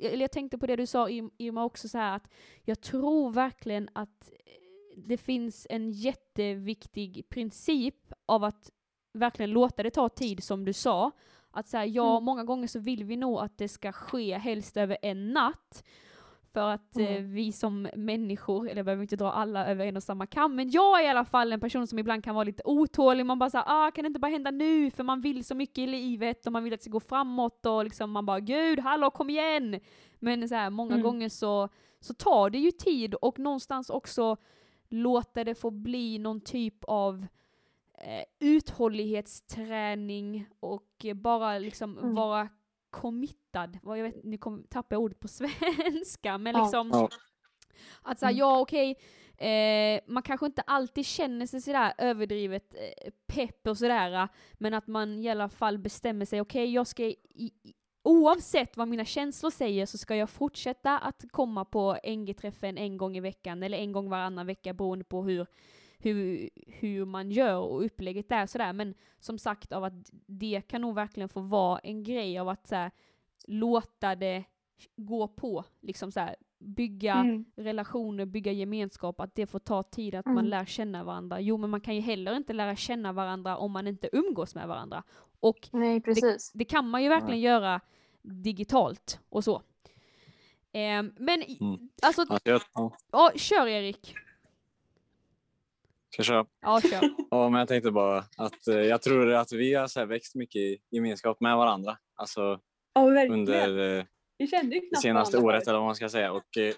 [0.00, 2.28] eller jag tänkte på det du sa Ir- Irma också så här att
[2.64, 4.52] jag tror verkligen att eh,
[4.96, 8.70] det finns en jätteviktig princip av att
[9.12, 11.10] verkligen låta det ta tid som du sa.
[11.58, 12.24] Att så här, ja, Mm.
[12.24, 15.84] många gånger så vill vi nog att det ska ske helst över en natt.
[16.52, 17.32] För att eh, Mm.
[17.34, 21.00] vi som människor, eller behöver inte dra alla över en och samma kam, men jag
[21.00, 23.26] är i alla fall en person som ibland kan vara lite otålig.
[23.26, 24.90] Man bara såhär, ah, kan det inte bara hända nu?
[24.90, 27.66] För man vill så mycket i livet och man vill att det ska gå framåt
[27.66, 29.80] och liksom man bara, gud, hallå, kom igen!
[30.18, 31.02] Men så här, många Mm.
[31.02, 31.68] gånger så,
[32.00, 34.36] så tar det ju tid och någonstans också
[34.88, 37.26] låta det få bli någon typ av
[38.00, 42.14] eh, uthållighetsträning och eh, bara liksom Mm.
[42.14, 42.48] vara
[42.90, 43.78] committad.
[43.82, 47.08] Vad Jag vet, nu kom, tappar jag ordet på svenska, men liksom Ja.
[48.02, 48.38] att säga Mm.
[48.38, 48.96] ja okej,
[49.36, 54.86] eh, man kanske inte alltid känner sig sådär överdrivet eh, pepp och sådär, men att
[54.86, 57.52] man i alla fall bestämmer sig, okej jag ska, i, i,
[58.02, 63.16] oavsett vad mina känslor säger så ska jag fortsätta att komma på NG-träffen en gång
[63.16, 65.46] i veckan eller en gång varannan vecka beroende på hur,
[65.98, 68.72] hur, hur man gör och upplägget är sådär.
[68.72, 72.66] Men som sagt av att det kan nog verkligen få vara en grej av att
[72.66, 72.90] såhär,
[73.46, 74.44] låta det
[74.96, 77.44] gå på, liksom såhär, bygga Mm.
[77.56, 80.34] relationer, bygga gemenskap, att det får ta tid att Mm.
[80.34, 81.40] man lär känna varandra.
[81.40, 84.68] Jo, men man kan ju heller inte lära känna varandra om man inte umgås med
[84.68, 85.02] varandra.
[85.40, 86.52] Och Nej, precis.
[86.54, 87.80] det kan man ju verkligen göra
[88.22, 89.62] digitalt och så.
[90.72, 91.88] Ehm, men Mm.
[92.02, 94.14] alltså, jag, ja, ja, kör Erik.
[96.10, 96.46] Ska jag köra?
[96.60, 97.10] Ja, kör.
[97.30, 100.34] Ja, men jag tänkte bara att eh, jag tror att vi har så här växt
[100.34, 101.98] mycket i gemenskap med varandra.
[102.14, 102.60] Alltså
[102.92, 103.32] Ja, verkligen.
[103.40, 104.04] under eh,
[104.38, 105.68] Vi kände ju det senaste året förut.
[105.68, 106.32] eller vad man ska säga.
[106.32, 106.74] Och eh,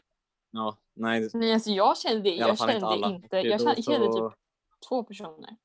[0.51, 3.17] ja, nej, Nej, alltså jag kände Jag fall inte kände alla.
[3.17, 3.37] inte.
[3.37, 4.39] Jag kände, kände så- typ
[4.89, 5.57] två personer.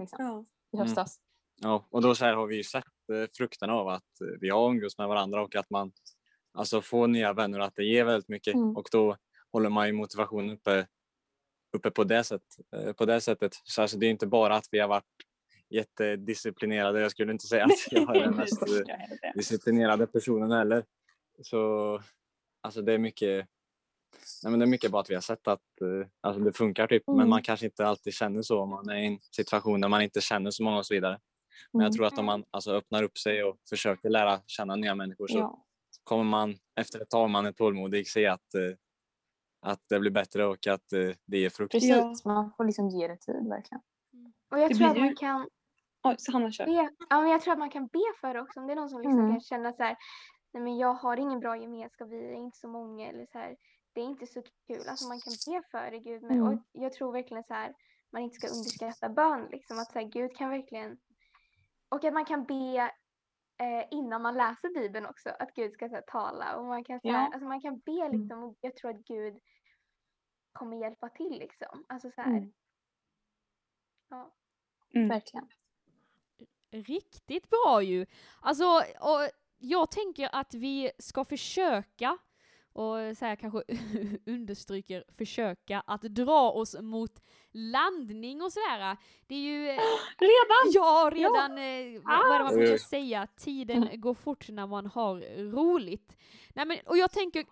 [0.00, 0.44] Liksom, Ja.
[0.72, 0.86] I Mm.
[0.88, 1.20] höstas.
[1.62, 4.48] Ja, och då så här har vi ju sett eh, frukterna av att eh, vi
[4.50, 5.92] har umgås med varandra och att man
[6.54, 8.76] alltså får nya vänner och att det ger väldigt mycket Mm.
[8.76, 9.16] och då
[9.52, 10.86] håller man ju motivationen uppe,
[11.72, 12.42] uppe på, det sätt,
[12.76, 13.52] eh, på det sättet.
[13.64, 15.04] Så alltså, det är inte bara att vi har varit
[15.68, 17.00] jättedisciplinerade.
[17.00, 18.62] Jag skulle inte säga att jag är den mest
[19.34, 20.84] disciplinerade personen heller.
[21.42, 22.00] Så
[22.60, 23.46] alltså det är mycket
[24.42, 26.86] Nej, men det är mycket bara att vi har sett att eh, alltså det funkar
[26.86, 27.02] typ.
[27.06, 27.28] Men Mm.
[27.28, 30.20] man kanske inte alltid känner så om man är i en situation där man inte
[30.20, 31.20] känner så många och så vidare.
[31.72, 31.96] Men jag Mm.
[31.96, 35.38] tror att om man alltså, öppnar upp sig och försöker lära känna nya människor så
[35.38, 35.64] Ja.
[36.04, 38.76] kommer man efter ett tag om man är tålmodig se att, eh,
[39.60, 41.72] att det blir bättre och att eh, det ger frukt.
[41.72, 42.14] Precis, Ja.
[42.24, 43.82] man får liksom ge det tid verkligen.
[44.50, 45.48] Och jag Det tror att man ju- kan
[46.02, 46.66] Oj, så Hanna kör.
[46.66, 48.60] be, ja, men jag tror att man kan be för det också.
[48.60, 49.30] Om det är någon som liksom Mm.
[49.32, 49.96] kan känna så här,
[50.52, 53.56] nej men jag har ingen bra gemenskap, vi är inte så många eller så här,
[53.92, 54.88] det är inte så kul.
[54.88, 56.48] Alltså man kan be för det Gud, men Mm.
[56.48, 57.74] och jag tror verkligen så här,
[58.12, 60.98] man inte ska underskatta bön, liksom att så här, Gud kan verkligen,
[61.88, 62.90] och att man kan be
[63.60, 67.00] eh, innan man läser Bibeln också, att Gud ska så här, tala och man kan,
[67.00, 67.20] så här, Ja.
[67.20, 67.32] Mm.
[67.32, 69.38] alltså, man kan be liksom och jag tror att Gud
[70.52, 71.84] kommer hjälpa till liksom.
[71.88, 72.52] Alltså så här, Mm.
[74.08, 74.32] ja.
[75.08, 75.48] Verkligen.
[76.70, 78.06] Riktigt bra ju!
[78.40, 78.64] Alltså,
[79.00, 82.18] och jag tänker att vi ska försöka,
[82.72, 83.62] och så här kanske
[84.26, 88.96] understryker försöka, att dra oss mot landning och sådär.
[89.26, 89.68] Det är ju...
[89.68, 89.80] eh,
[90.18, 90.72] Redan?
[90.72, 92.78] Ja, redan, eh, vad vad är det man brukar Oj.
[92.78, 96.16] säga, tiden går fort när man har roligt.
[96.54, 97.44] Nej men, och jag tänker,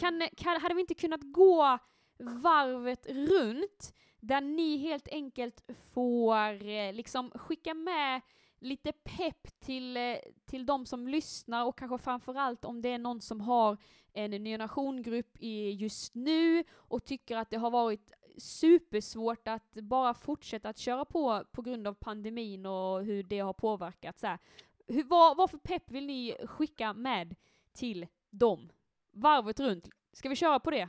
[0.00, 1.78] kan, kan, hade vi inte kunnat gå
[2.18, 5.64] varvet runt där ni helt enkelt
[5.94, 8.20] får eh, liksom skicka med
[8.60, 13.20] lite pepp till, eh, till de som lyssnar och kanske framförallt om det är någon
[13.20, 13.76] som har
[14.12, 20.14] en ny nationgrupp i just nu och tycker att det har varit supersvårt att bara
[20.14, 24.18] fortsätta att köra på på grund av pandemin och hur det har påverkat.
[24.18, 24.38] Så här.
[24.86, 27.34] Hur, vad, vad för pepp vill ni skicka med
[27.72, 28.70] till dem?
[29.12, 29.88] Varvet runt.
[30.12, 30.88] Ska vi köra på det?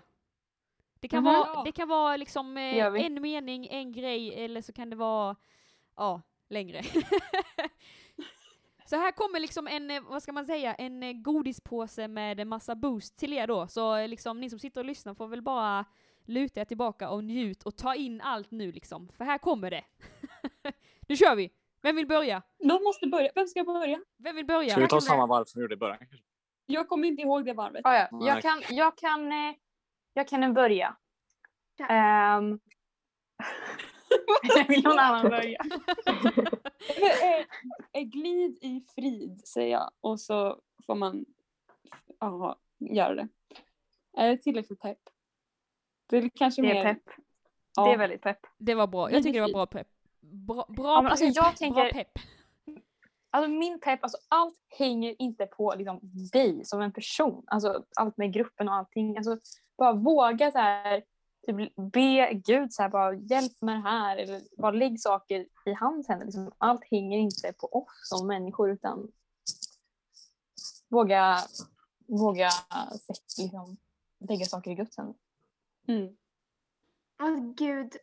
[0.99, 1.33] Det kan Mhm.
[1.33, 5.35] vara, det kan vara liksom eh, en mening, en grej eller så kan det vara,
[5.95, 6.81] ja, längre.
[8.89, 12.47] Så här kommer liksom en, eh, vad ska man säga, en eh, godispåse med en
[12.47, 13.67] massa boost till er då.
[13.67, 15.85] Så eh, liksom ni som sitter och lyssnar får väl bara
[16.25, 19.09] luta er tillbaka och njut och ta in allt nu liksom.
[19.09, 19.83] För här kommer det.
[21.07, 21.51] nu kör vi!
[21.81, 22.41] Vem vill börja?
[22.59, 23.31] Någon måste börja.
[23.35, 23.99] Vem ska börja?
[24.17, 24.69] Vem vill börja?
[24.69, 25.99] Ska vi ta samma varv som vi gjorde i början?
[26.65, 27.81] Jag kommer inte ihåg det varvet.
[27.83, 28.27] Ja, ja.
[28.27, 29.31] Jag kan, jag kan,
[30.13, 30.95] jag kan börja.
[31.77, 32.37] Ja.
[32.37, 32.59] Um,
[34.67, 35.59] vill någon annan börja?
[37.01, 37.45] Eh,
[37.93, 41.25] eh, glid i frid säger jag och så får man
[42.19, 43.27] aha, göra det.
[44.17, 44.99] Är det tillräckligt pepp?
[46.09, 46.93] Det är kanske Det är mer...
[46.93, 47.03] pepp.
[47.75, 47.85] Ja.
[47.85, 48.39] Det är väldigt pepp.
[48.57, 49.11] Det var bra.
[49.11, 49.87] Jag tycker det var bra pepp.
[50.19, 51.35] Bra, bra Ja, men alltså, pepp.
[51.35, 52.11] jag Bra tänker- pepp.
[53.31, 55.99] Alltså min pepp, alltså allt hänger inte på liksom,
[56.33, 57.43] dig som en person.
[57.47, 59.17] Alltså allt med gruppen och allting.
[59.17, 59.37] Alltså
[59.77, 61.03] bara våga så här,
[61.45, 66.07] typ, be Gud så här, bara hjälp mig här eller bara lägg saker i hans
[66.07, 66.25] händer.
[66.25, 69.11] Liksom, allt hänger inte på oss som människor utan
[70.87, 71.37] våga,
[72.07, 72.49] våga
[73.37, 73.77] liksom,
[74.19, 75.15] lägga saker i Guds händer.
[75.87, 76.17] Mm.
[77.17, 77.97] att Gud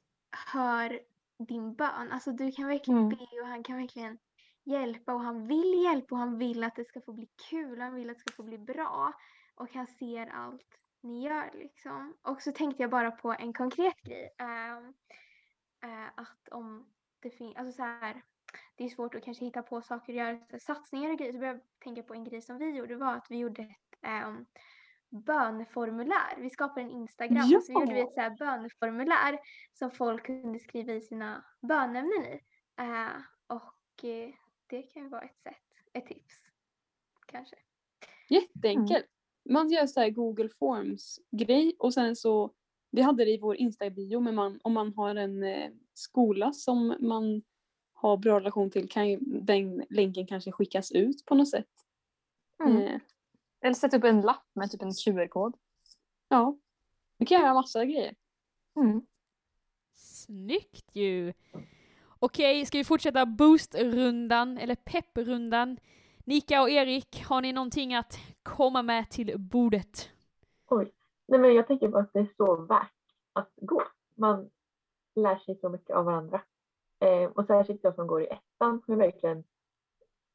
[0.53, 1.01] hör
[1.39, 2.13] din bön.
[2.13, 3.09] Alltså du kan verkligen Mm.
[3.09, 4.19] be och han kan verkligen
[4.65, 7.81] hjälpa och han vill hjälpa och han vill att det ska få bli kul.
[7.81, 9.13] Han vill att det ska få bli bra
[9.55, 12.17] och han ser allt ni gör liksom.
[12.23, 14.35] Och så tänkte jag bara på en konkret grej.
[14.39, 14.95] ehm,
[15.83, 18.23] eh, att om det finns, alltså så här,
[18.77, 21.33] det är svårt att kanske hitta på saker och göra här, satsningar och grejer.
[21.33, 22.95] Så började jag tänka på en grej som vi gjorde.
[22.95, 24.47] Det var att vi gjorde ett um,
[25.09, 26.37] böneformulär.
[26.39, 29.39] Vi skapade en Instagram och så gjorde vi ett så här böneformulär
[29.73, 32.41] som folk kunde skriva i sina bönämnen i.
[32.77, 34.35] Eh, och eh,
[34.67, 36.35] det kan ju vara ett sätt, ett tips
[37.27, 37.57] kanske.
[38.29, 39.07] Jätteenkelt.
[39.49, 42.51] Man gör så här Google Forms grej och sen så
[42.91, 46.97] vi hade det i vår Insta-bio men man, om man har en eh, skola som
[47.01, 47.43] man
[47.93, 51.69] har bra relation till kan ju den länken kanske skickas ut på något sätt.
[52.65, 52.83] Mm.
[52.83, 53.01] Eh,
[53.61, 55.57] Eller sätta upp en lapp med typ en QR-kod.
[56.29, 56.59] ja,
[57.19, 58.15] vi kan göra massa grejer.
[58.77, 59.07] Mm.
[59.95, 61.33] Snyggt ju!
[62.19, 65.79] Okej, ska vi fortsätta boostrundan, eller pepprundan?
[66.25, 70.11] Nika och Erik, har ni någonting att komma med till bordet?
[70.71, 70.93] Oj.
[71.29, 72.93] Nej, men jag tänker bara att det är så värt
[73.33, 73.83] att gå.
[74.15, 74.51] Man
[75.15, 76.43] lär sig så mycket av varandra.
[76.99, 79.45] Eh, och särskilt jag som går i ettan som verkligen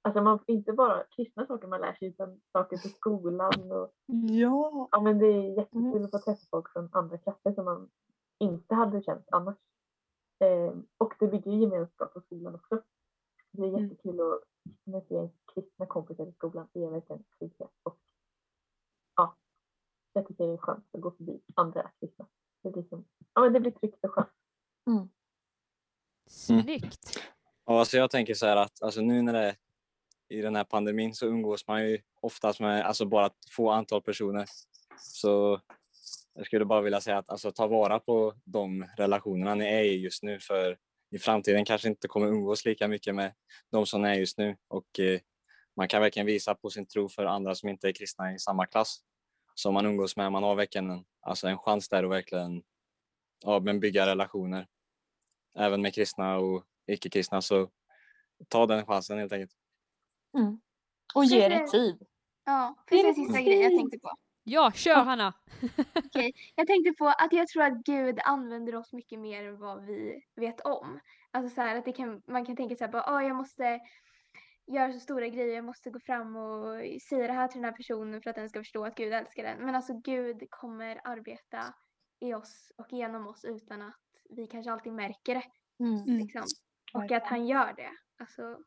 [0.04, 3.92] Alltså man får inte bara kristna saker man lär sig utan saker på skolan och
[4.06, 4.88] Ja.
[4.92, 7.90] ja men det är jättekul att få träffa folk från andra klasser som man
[8.40, 9.58] inte hade känt annars.
[10.40, 12.82] Eh, och det bygger gemenskap på skolan också.
[13.52, 13.82] Det är Mm.
[13.84, 14.42] jättekul att
[14.86, 16.68] kunna se kristna kompisar i skolan.
[16.74, 18.00] Är verkligen trygghet och
[19.16, 19.38] ja,
[20.14, 22.28] jag tycker det är skönt att gå förbi andra kristna.
[22.64, 24.30] Det blir, som, ja, men det blir tryggt och skönt.
[26.30, 27.20] Snyggt!
[27.66, 29.56] Ja, alltså jag tänker så här att alltså nu när det är
[30.30, 34.02] i den här pandemin så umgås man ju oftast med alltså bara ett få antal
[34.02, 34.46] personer.
[34.98, 35.62] Så
[36.34, 39.98] jag skulle bara vilja säga att alltså, ta vara på de relationerna ni är i
[39.98, 40.78] just nu för
[41.12, 43.34] i framtiden kanske inte kommer umgås lika mycket med
[43.72, 45.20] de som är just nu och eh,
[45.76, 48.66] man kan verkligen visa på sin tro för andra som inte är kristna i samma
[48.66, 49.00] klass
[49.56, 50.32] som man umgås med.
[50.32, 52.64] Man har verkligen en, alltså en chans där att verkligen
[53.40, 54.68] ja, men bygga relationer
[55.58, 57.70] även med kristna och icke-kristna så
[58.48, 59.52] ta den chansen helt enkelt.
[61.16, 61.72] Och ge det Precis.
[61.72, 62.08] tid.
[62.46, 64.12] Ja, en sista grej jag tänkte på?
[64.52, 65.34] Ja, kör Hanna!
[66.06, 69.86] Okej, jag tänkte på att jag tror att Gud använder oss mycket mer än vad
[69.86, 71.00] vi vet om.
[71.32, 73.80] Alltså så här att det kan, man kan tänka så här bara, "Åh, jag måste
[74.68, 77.78] göra så stora grejer, jag måste gå fram och säga det här till den här
[77.78, 79.66] personen för att den ska förstå att Gud älskar den.
[79.66, 81.74] Men alltså Gud kommer arbeta
[82.20, 84.00] i oss och genom oss utan att
[84.30, 85.44] vi kanske alltid märker det.
[85.84, 86.18] Mm.
[86.18, 86.44] Liksom.
[86.94, 87.92] Och att han gör det.
[88.18, 88.58] Alltså,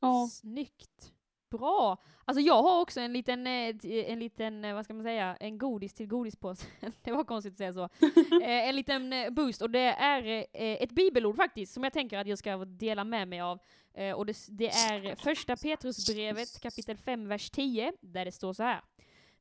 [0.00, 0.28] Ja.
[0.32, 1.17] Snyggt!
[1.50, 1.96] Bra!
[2.24, 5.36] Alltså jag har också en liten, eh, t- en liten, eh, vad ska man säga,
[5.40, 6.66] en godis till godispåse.
[7.02, 7.88] det var konstigt att säga så.
[8.42, 12.18] Eh, en liten eh, boost och det är eh, ett bibelord faktiskt som jag tänker
[12.18, 13.58] att jag ska dela med mig av.
[13.94, 18.80] Eh, och det är första Petrusbrevet kapitel 5 vers 10 där det står så här.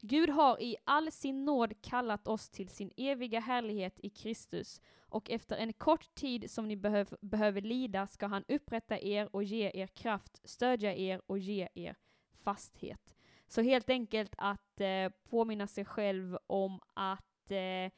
[0.02, 5.30] Gud har i all sin nåd kallat oss till sin eviga härlighet i Kristus och
[5.30, 9.72] efter en kort tid som ni behöv, behöver lida ska han upprätta er och ge
[9.74, 11.96] er kraft, stödja er och ge er
[12.44, 13.16] fasthet.
[13.48, 17.92] Så helt enkelt att eh, påminna sig själv om att eh,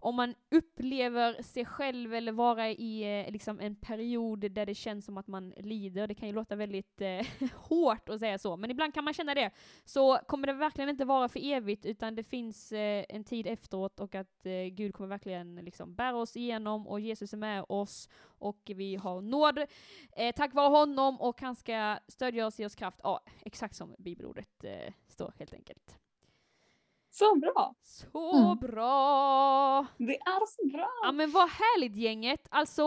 [0.00, 5.04] om man upplever sig själv eller vara i eh, liksom en period där det känns
[5.04, 8.70] som att man lider, det kan ju låta väldigt eh, hårt att säga så, men
[8.70, 9.50] ibland kan man känna det,
[9.84, 14.00] så kommer det verkligen inte vara för evigt utan det finns eh, en tid efteråt
[14.00, 18.08] och att eh, Gud kommer verkligen liksom bära oss igenom och Jesus är med oss
[18.22, 19.58] och vi har nåd
[20.16, 23.00] eh, tack vare honom och han ska stödja oss, ge oss kraft.
[23.02, 25.98] Ja, exakt som bibelordet eh, står helt enkelt.
[27.20, 27.74] Så bra!
[27.82, 28.58] Så Mm.
[28.58, 29.86] bra!
[29.98, 30.90] Det är så bra!
[31.02, 32.84] Ja men vad härligt gänget, alltså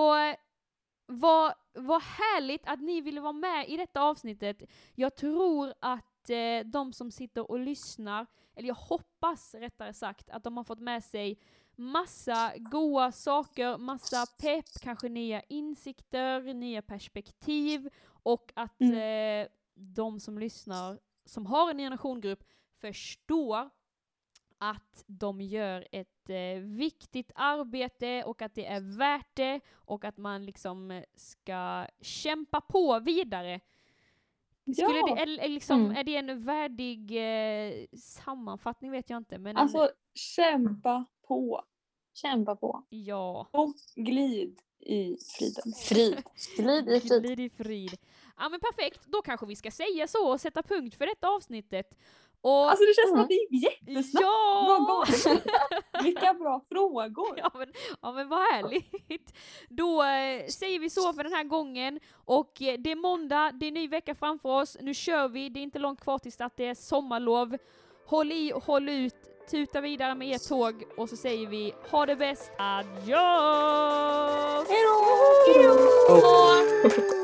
[1.05, 4.61] vad, vad härligt att ni ville vara med i detta avsnittet.
[4.95, 8.25] Jag tror att eh, de som sitter och lyssnar,
[8.55, 11.39] eller jag hoppas rättare sagt, att de har fått med sig
[11.75, 17.89] massa goa saker, massa pepp, kanske nya insikter, nya perspektiv
[18.23, 22.43] och att eh, de som lyssnar, som har en generationgrupp,
[22.81, 23.69] förstår
[24.71, 30.17] att de gör ett eh, viktigt arbete och att det är värt det och att
[30.17, 33.59] man liksom eh, ska kämpa på vidare.
[34.75, 35.15] Skulle Ja.
[35.15, 35.97] det, eller, liksom, Mm.
[35.97, 41.63] Är det en värdig eh, sammanfattning vet jag inte men Alltså kämpa på.
[42.13, 42.83] Kämpa på.
[42.89, 43.47] ja.
[43.51, 45.73] Och glid i friden.
[45.83, 46.23] Frid.
[46.57, 47.23] Glid i frid.
[47.23, 47.97] Glid i frid.
[48.37, 51.97] Ja men perfekt, då kanske vi ska säga så och sätta punkt för detta avsnittet.
[52.43, 54.25] Och Alltså det känns som att det gick jättesnabbt.
[54.25, 55.03] ja!
[56.03, 57.33] Vilka bra frågor.
[57.37, 57.67] Ja men,
[58.01, 59.33] ja men vad härligt!
[59.69, 63.65] Då eh, säger vi så för den här gången och eh, det är måndag, det
[63.67, 66.57] är ny vecka framför oss, nu kör vi, det är inte långt kvar tills att
[66.57, 67.57] det är sommarlov.
[68.05, 69.15] Håll i och håll ut,
[69.51, 73.17] tuta vidare med ert tåg och så säger vi ha det bäst, adjö!
[74.67, 74.93] Hej då!
[75.53, 77.13] Hejdå!